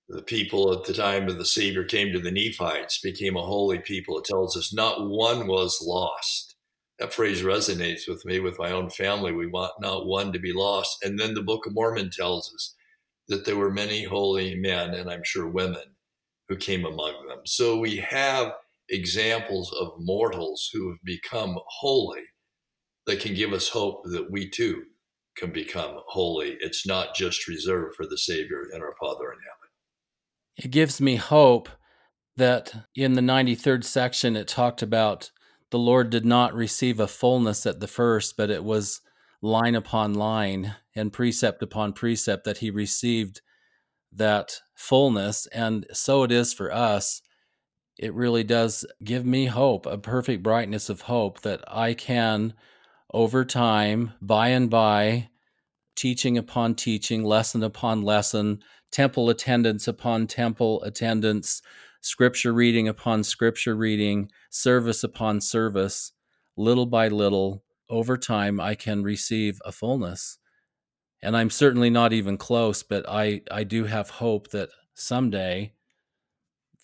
The 0.10 0.22
people 0.22 0.72
at 0.72 0.86
the 0.86 0.94
time 0.94 1.28
of 1.28 1.38
the 1.38 1.46
Savior 1.46 1.84
came 1.84 2.14
to 2.14 2.20
the 2.20 2.32
Nephites, 2.32 3.00
became 3.02 3.36
a 3.36 3.46
holy 3.46 3.80
people. 3.80 4.18
It 4.18 4.26
tells 4.26 4.56
us 4.56 4.74
not 4.74 5.10
one 5.10 5.48
was 5.48 5.84
lost. 5.86 6.56
That 7.00 7.14
phrase 7.14 7.44
resonates 7.44 8.08
with 8.08 8.24
me, 8.26 8.40
with 8.40 8.58
my 8.58 8.72
own 8.72 8.90
family. 8.90 9.34
We 9.34 9.48
want 9.48 9.74
not 9.82 10.08
one 10.08 10.32
to 10.34 10.40
be 10.40 10.54
lost. 10.54 11.04
And 11.04 11.20
then 11.20 11.34
the 11.34 11.44
Book 11.44 11.66
of 11.66 11.74
Mormon 11.74 12.10
tells 12.10 12.52
us 12.56 12.74
that 13.28 13.46
there 13.46 13.58
were 13.58 13.72
many 13.72 14.04
holy 14.04 14.56
men, 14.56 14.94
and 14.94 15.10
I'm 15.10 15.24
sure 15.24 15.48
women, 15.48 15.84
who 16.48 16.56
came 16.56 16.86
among 16.86 17.28
them. 17.28 17.40
So 17.46 17.78
we 17.78 17.98
have 17.98 18.54
examples 18.90 19.74
of 19.80 19.94
mortals 20.00 20.70
who 20.74 20.90
have 20.90 21.00
become 21.04 21.58
holy 21.68 22.24
that 23.06 23.20
can 23.20 23.34
give 23.34 23.54
us 23.54 23.70
hope 23.70 24.04
that 24.06 24.32
we 24.32 24.50
too 24.50 24.84
can 25.38 25.52
become 25.52 26.00
holy. 26.08 26.58
It's 26.60 26.86
not 26.86 27.16
just 27.16 27.48
reserved 27.48 27.96
for 27.96 28.06
the 28.06 28.18
Savior 28.18 28.64
and 28.74 28.82
our 28.82 28.96
Father 29.00 29.32
in 29.32 29.40
heaven. 29.40 29.70
It 30.58 30.72
gives 30.72 31.00
me 31.00 31.16
hope 31.16 31.70
that 32.36 32.74
in 32.96 33.14
the 33.14 33.22
93rd 33.22 33.84
section 33.84 34.36
it 34.36 34.48
talked 34.48 34.82
about 34.82 35.32
the 35.70 35.80
Lord 35.80 36.10
did 36.10 36.26
not 36.26 36.54
receive 36.54 37.00
a 37.00 37.08
fullness 37.08 37.66
at 37.66 37.80
the 37.80 37.88
first, 37.88 38.38
but 38.38 38.50
it 38.50 38.64
was 38.64 39.02
line 39.42 39.76
upon 39.76 40.14
line 40.14 40.76
and 40.96 41.14
precept 41.14 41.62
upon 41.62 41.94
precept 41.94 42.44
that 42.46 42.60
he 42.60 42.70
received 42.70 43.42
that 44.12 44.60
fullness. 44.76 45.46
And 45.48 45.86
so 45.92 46.24
it 46.24 46.32
is 46.32 46.54
for 46.54 46.74
us. 46.74 47.22
It 47.98 48.14
really 48.14 48.44
does 48.44 48.86
give 49.04 49.26
me 49.26 49.46
hope, 49.46 49.86
a 49.86 49.98
perfect 49.98 50.44
brightness 50.44 50.90
of 50.90 51.02
hope 51.02 51.42
that 51.42 51.64
I 51.68 51.94
can, 51.94 52.54
over 53.14 53.44
time, 53.44 54.14
by 54.22 54.50
and 54.50 54.70
by, 54.70 55.30
teaching 55.96 56.38
upon 56.38 56.76
teaching, 56.76 57.24
lesson 57.24 57.64
upon 57.64 58.04
lesson, 58.04 58.60
temple 58.92 59.30
attendance 59.30 59.88
upon 59.88 60.28
temple 60.28 60.84
attendance, 60.84 61.62
scripture 62.02 62.54
reading 62.54 62.88
upon 62.88 63.24
scripture 63.24 63.76
reading, 63.76 64.30
service 64.52 65.04
upon 65.04 65.42
service, 65.42 66.12
little 66.56 66.86
by 66.86 67.08
little, 67.08 67.64
over 67.90 68.18
time, 68.18 68.60
I 68.60 68.76
can 68.76 69.02
receive 69.04 69.60
a 69.66 69.72
fullness. 69.72 70.38
And 71.22 71.36
I'm 71.36 71.50
certainly 71.50 71.90
not 71.90 72.14
even 72.14 72.38
close, 72.38 72.84
but 72.84 73.08
I, 73.10 73.42
I 73.50 73.64
do 73.64 73.86
have 73.86 74.10
hope 74.10 74.50
that 74.50 74.70
someday, 74.94 75.74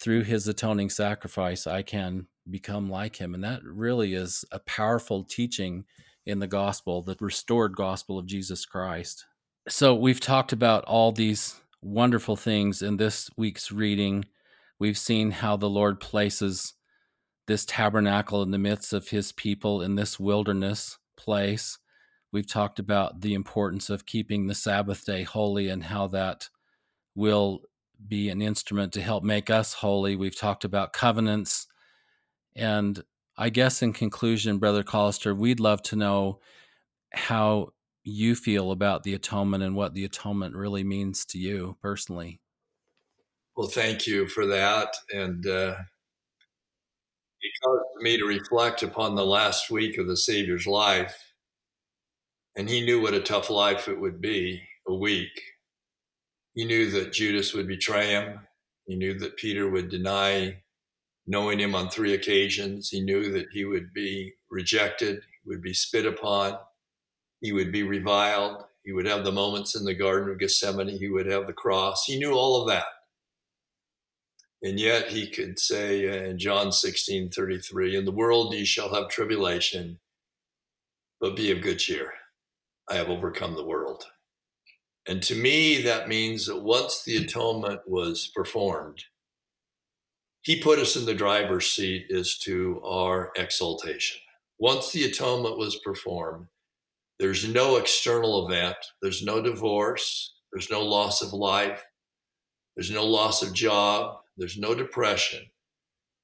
through 0.03 0.23
his 0.23 0.45
atoning 0.49 0.89
sacrifice, 0.89 1.65
I 1.65 1.81
can 1.81 2.27
become 2.49 2.89
like 2.89 3.15
him. 3.15 3.33
And 3.33 3.41
that 3.45 3.63
really 3.63 4.13
is 4.13 4.43
a 4.51 4.59
powerful 4.59 5.23
teaching 5.23 5.85
in 6.25 6.39
the 6.39 6.47
gospel, 6.47 7.01
the 7.01 7.15
restored 7.21 7.77
gospel 7.77 8.19
of 8.19 8.25
Jesus 8.25 8.65
Christ. 8.65 9.25
So 9.69 9.95
we've 9.95 10.19
talked 10.19 10.51
about 10.51 10.83
all 10.83 11.13
these 11.13 11.55
wonderful 11.81 12.35
things 12.35 12.81
in 12.81 12.97
this 12.97 13.29
week's 13.37 13.71
reading. 13.71 14.25
We've 14.77 14.97
seen 14.97 15.31
how 15.31 15.55
the 15.55 15.69
Lord 15.69 16.01
places 16.01 16.73
this 17.47 17.63
tabernacle 17.65 18.41
in 18.41 18.51
the 18.51 18.57
midst 18.57 18.91
of 18.91 19.07
his 19.07 19.31
people 19.31 19.81
in 19.81 19.95
this 19.95 20.19
wilderness 20.19 20.97
place. 21.15 21.77
We've 22.33 22.47
talked 22.47 22.77
about 22.77 23.21
the 23.21 23.33
importance 23.33 23.89
of 23.89 24.05
keeping 24.05 24.47
the 24.47 24.55
Sabbath 24.55 25.05
day 25.05 25.23
holy 25.23 25.69
and 25.69 25.83
how 25.83 26.07
that 26.07 26.49
will 27.15 27.61
be 28.07 28.29
an 28.29 28.41
instrument 28.41 28.93
to 28.93 29.01
help 29.01 29.23
make 29.23 29.49
us 29.49 29.73
holy. 29.73 30.15
We've 30.15 30.37
talked 30.37 30.65
about 30.65 30.93
covenants. 30.93 31.67
And 32.55 33.03
I 33.37 33.49
guess 33.49 33.81
in 33.81 33.93
conclusion, 33.93 34.59
Brother 34.59 34.83
Callister, 34.83 35.35
we'd 35.35 35.59
love 35.59 35.81
to 35.83 35.95
know 35.95 36.39
how 37.13 37.69
you 38.03 38.35
feel 38.35 38.71
about 38.71 39.03
the 39.03 39.13
atonement 39.13 39.63
and 39.63 39.75
what 39.75 39.93
the 39.93 40.05
atonement 40.05 40.55
really 40.55 40.83
means 40.83 41.25
to 41.25 41.37
you 41.37 41.77
personally. 41.81 42.41
Well, 43.55 43.67
thank 43.67 44.07
you 44.07 44.27
for 44.27 44.45
that. 44.47 44.95
And 45.13 45.45
uh, 45.45 45.75
it 47.41 47.51
caused 47.63 48.01
me 48.01 48.17
to 48.17 48.25
reflect 48.25 48.83
upon 48.83 49.15
the 49.15 49.25
last 49.25 49.69
week 49.69 49.97
of 49.97 50.07
the 50.07 50.17
Savior's 50.17 50.67
life. 50.67 51.15
And 52.55 52.69
he 52.69 52.85
knew 52.85 53.01
what 53.01 53.13
a 53.13 53.19
tough 53.19 53.49
life 53.49 53.87
it 53.87 53.99
would 53.99 54.21
be 54.21 54.61
a 54.87 54.93
week. 54.93 55.52
He 56.53 56.65
knew 56.65 56.91
that 56.91 57.13
Judas 57.13 57.53
would 57.53 57.67
betray 57.67 58.07
him. 58.07 58.39
He 58.85 58.95
knew 58.95 59.17
that 59.19 59.37
Peter 59.37 59.69
would 59.69 59.89
deny 59.89 60.61
knowing 61.25 61.59
him 61.59 61.73
on 61.73 61.89
three 61.89 62.13
occasions. 62.13 62.89
He 62.89 63.01
knew 63.01 63.31
that 63.31 63.47
he 63.51 63.65
would 63.65 63.93
be 63.93 64.33
rejected, 64.49 65.15
he 65.43 65.49
would 65.49 65.61
be 65.61 65.73
spit 65.73 66.05
upon, 66.05 66.57
he 67.41 67.51
would 67.51 67.71
be 67.71 67.83
reviled. 67.83 68.63
He 68.83 68.91
would 68.91 69.05
have 69.05 69.23
the 69.23 69.31
moments 69.31 69.75
in 69.75 69.85
the 69.85 69.93
Garden 69.93 70.29
of 70.29 70.39
Gethsemane. 70.39 70.89
He 70.89 71.07
would 71.07 71.25
have 71.25 71.47
the 71.47 71.53
cross. 71.53 72.05
He 72.05 72.17
knew 72.17 72.33
all 72.33 72.61
of 72.61 72.67
that. 72.67 72.85
And 74.61 74.79
yet 74.79 75.09
he 75.09 75.27
could 75.27 75.59
say 75.59 76.29
in 76.29 76.37
John 76.37 76.71
16 76.71 77.29
33, 77.29 77.97
In 77.97 78.05
the 78.05 78.11
world 78.11 78.53
ye 78.53 78.63
shall 78.63 78.93
have 78.93 79.09
tribulation, 79.09 79.99
but 81.19 81.35
be 81.35 81.51
of 81.51 81.61
good 81.61 81.79
cheer. 81.79 82.13
I 82.89 82.95
have 82.95 83.09
overcome 83.09 83.55
the 83.55 83.65
world. 83.65 84.05
And 85.07 85.21
to 85.23 85.35
me, 85.35 85.81
that 85.81 86.07
means 86.07 86.47
that 86.47 86.63
once 86.63 87.03
the 87.03 87.17
atonement 87.17 87.81
was 87.87 88.31
performed, 88.33 89.03
he 90.41 90.61
put 90.61 90.79
us 90.79 90.95
in 90.95 91.05
the 91.05 91.13
driver's 91.13 91.71
seat 91.71 92.11
as 92.11 92.37
to 92.39 92.81
our 92.83 93.31
exaltation. 93.35 94.19
Once 94.59 94.91
the 94.91 95.03
atonement 95.03 95.57
was 95.57 95.79
performed, 95.83 96.47
there's 97.19 97.47
no 97.47 97.77
external 97.77 98.47
event, 98.47 98.75
there's 99.01 99.23
no 99.23 99.41
divorce, 99.41 100.35
there's 100.51 100.69
no 100.69 100.81
loss 100.81 101.21
of 101.21 101.33
life, 101.33 101.85
there's 102.75 102.91
no 102.91 103.05
loss 103.05 103.41
of 103.41 103.53
job, 103.53 104.17
there's 104.37 104.57
no 104.57 104.73
depression, 104.73 105.41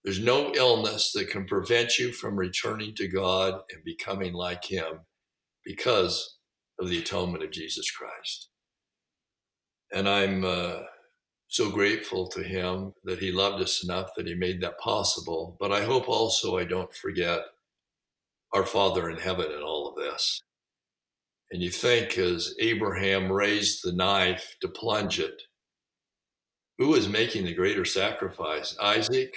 there's 0.03 0.19
no 0.19 0.53
illness 0.53 1.11
that 1.13 1.29
can 1.29 1.45
prevent 1.45 1.97
you 1.97 2.11
from 2.11 2.37
returning 2.37 2.95
to 2.95 3.07
God 3.07 3.61
and 3.71 3.83
becoming 3.83 4.33
like 4.33 4.65
Him 4.65 5.01
because 5.65 6.37
of 6.79 6.89
the 6.89 6.99
atonement 6.99 7.43
of 7.43 7.51
Jesus 7.51 7.91
Christ. 7.91 8.49
And 9.93 10.07
I'm 10.07 10.43
uh, 10.45 10.81
so 11.47 11.71
grateful 11.71 12.27
to 12.27 12.43
him 12.43 12.93
that 13.03 13.19
he 13.19 13.31
loved 13.31 13.61
us 13.61 13.83
enough 13.83 14.11
that 14.15 14.27
he 14.27 14.35
made 14.35 14.61
that 14.61 14.79
possible. 14.79 15.57
But 15.59 15.71
I 15.71 15.83
hope 15.83 16.07
also 16.07 16.57
I 16.57 16.63
don't 16.63 16.93
forget 16.93 17.41
our 18.53 18.65
Father 18.65 19.09
in 19.09 19.17
heaven 19.17 19.51
in 19.51 19.61
all 19.61 19.87
of 19.87 19.95
this. 19.95 20.41
And 21.51 21.61
you 21.61 21.71
think 21.71 22.17
as 22.17 22.53
Abraham 22.59 23.31
raised 23.31 23.83
the 23.83 23.91
knife 23.91 24.55
to 24.61 24.67
plunge 24.67 25.19
it, 25.19 25.41
who 26.77 26.89
was 26.89 27.09
making 27.09 27.45
the 27.45 27.53
greater 27.53 27.85
sacrifice, 27.85 28.75
Isaac 28.81 29.35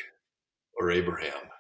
or 0.75 0.91
Abraham? 0.91 1.51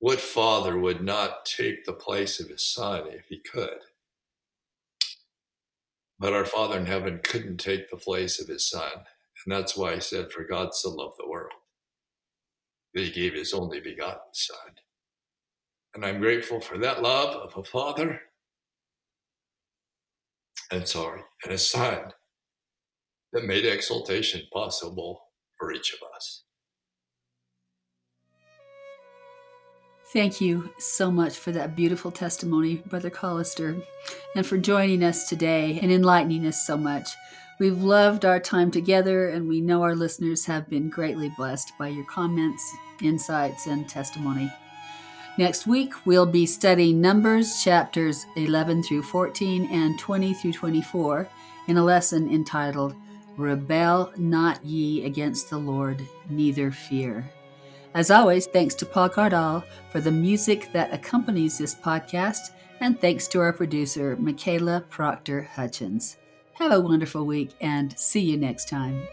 What 0.00 0.20
father 0.20 0.78
would 0.78 1.02
not 1.02 1.46
take 1.46 1.84
the 1.84 1.92
place 1.92 2.40
of 2.40 2.48
his 2.48 2.66
son 2.66 3.04
if 3.08 3.26
he 3.28 3.38
could? 3.38 3.78
But 6.18 6.32
our 6.32 6.44
Father 6.44 6.78
in 6.78 6.86
heaven 6.86 7.20
couldn't 7.22 7.58
take 7.58 7.90
the 7.90 7.96
place 7.96 8.40
of 8.40 8.48
his 8.48 8.68
son. 8.68 8.90
And 8.92 9.54
that's 9.54 9.76
why 9.76 9.94
he 9.94 10.00
said, 10.00 10.32
For 10.32 10.44
God 10.44 10.74
so 10.74 10.90
loved 10.90 11.16
the 11.18 11.28
world 11.28 11.52
that 12.94 13.04
he 13.04 13.10
gave 13.10 13.34
his 13.34 13.52
only 13.52 13.80
begotten 13.80 14.20
Son. 14.32 14.56
And 15.94 16.04
I'm 16.04 16.20
grateful 16.20 16.60
for 16.60 16.78
that 16.78 17.02
love 17.02 17.34
of 17.34 17.56
a 17.56 17.64
father 17.64 18.20
and 20.70 20.88
sorry, 20.88 21.22
and 21.44 21.52
a 21.52 21.58
Son 21.58 22.12
that 23.32 23.44
made 23.44 23.66
exaltation 23.66 24.42
possible 24.52 25.20
for 25.58 25.72
each 25.72 25.92
of 25.92 26.00
us. 26.16 26.44
Thank 30.14 30.40
you 30.40 30.70
so 30.78 31.10
much 31.10 31.38
for 31.38 31.50
that 31.50 31.74
beautiful 31.74 32.12
testimony, 32.12 32.76
Brother 32.86 33.10
Callister, 33.10 33.84
and 34.36 34.46
for 34.46 34.56
joining 34.56 35.02
us 35.02 35.28
today 35.28 35.80
and 35.82 35.90
enlightening 35.90 36.46
us 36.46 36.64
so 36.64 36.76
much. 36.76 37.08
We've 37.58 37.82
loved 37.82 38.24
our 38.24 38.38
time 38.38 38.70
together, 38.70 39.30
and 39.30 39.48
we 39.48 39.60
know 39.60 39.82
our 39.82 39.96
listeners 39.96 40.46
have 40.46 40.70
been 40.70 40.88
greatly 40.88 41.32
blessed 41.36 41.72
by 41.80 41.88
your 41.88 42.04
comments, 42.04 42.62
insights, 43.02 43.66
and 43.66 43.88
testimony. 43.88 44.52
Next 45.36 45.66
week, 45.66 45.92
we'll 46.06 46.26
be 46.26 46.46
studying 46.46 47.00
Numbers 47.00 47.64
chapters 47.64 48.24
11 48.36 48.84
through 48.84 49.02
14 49.02 49.66
and 49.72 49.98
20 49.98 50.32
through 50.34 50.52
24 50.52 51.28
in 51.66 51.76
a 51.76 51.84
lesson 51.84 52.32
entitled 52.32 52.94
Rebel 53.36 54.12
Not 54.16 54.64
Ye 54.64 55.06
Against 55.06 55.50
the 55.50 55.58
Lord, 55.58 56.00
Neither 56.30 56.70
Fear. 56.70 57.28
As 57.94 58.10
always, 58.10 58.46
thanks 58.46 58.74
to 58.76 58.86
Paul 58.86 59.08
Cardall 59.08 59.62
for 59.90 60.00
the 60.00 60.10
music 60.10 60.70
that 60.72 60.92
accompanies 60.92 61.58
this 61.58 61.76
podcast, 61.76 62.50
and 62.80 63.00
thanks 63.00 63.28
to 63.28 63.40
our 63.40 63.52
producer, 63.52 64.16
Michaela 64.16 64.84
Proctor 64.90 65.42
Hutchins. 65.42 66.16
Have 66.54 66.72
a 66.72 66.80
wonderful 66.80 67.24
week 67.24 67.50
and 67.60 67.96
see 67.96 68.20
you 68.20 68.36
next 68.36 68.68
time. 68.68 69.06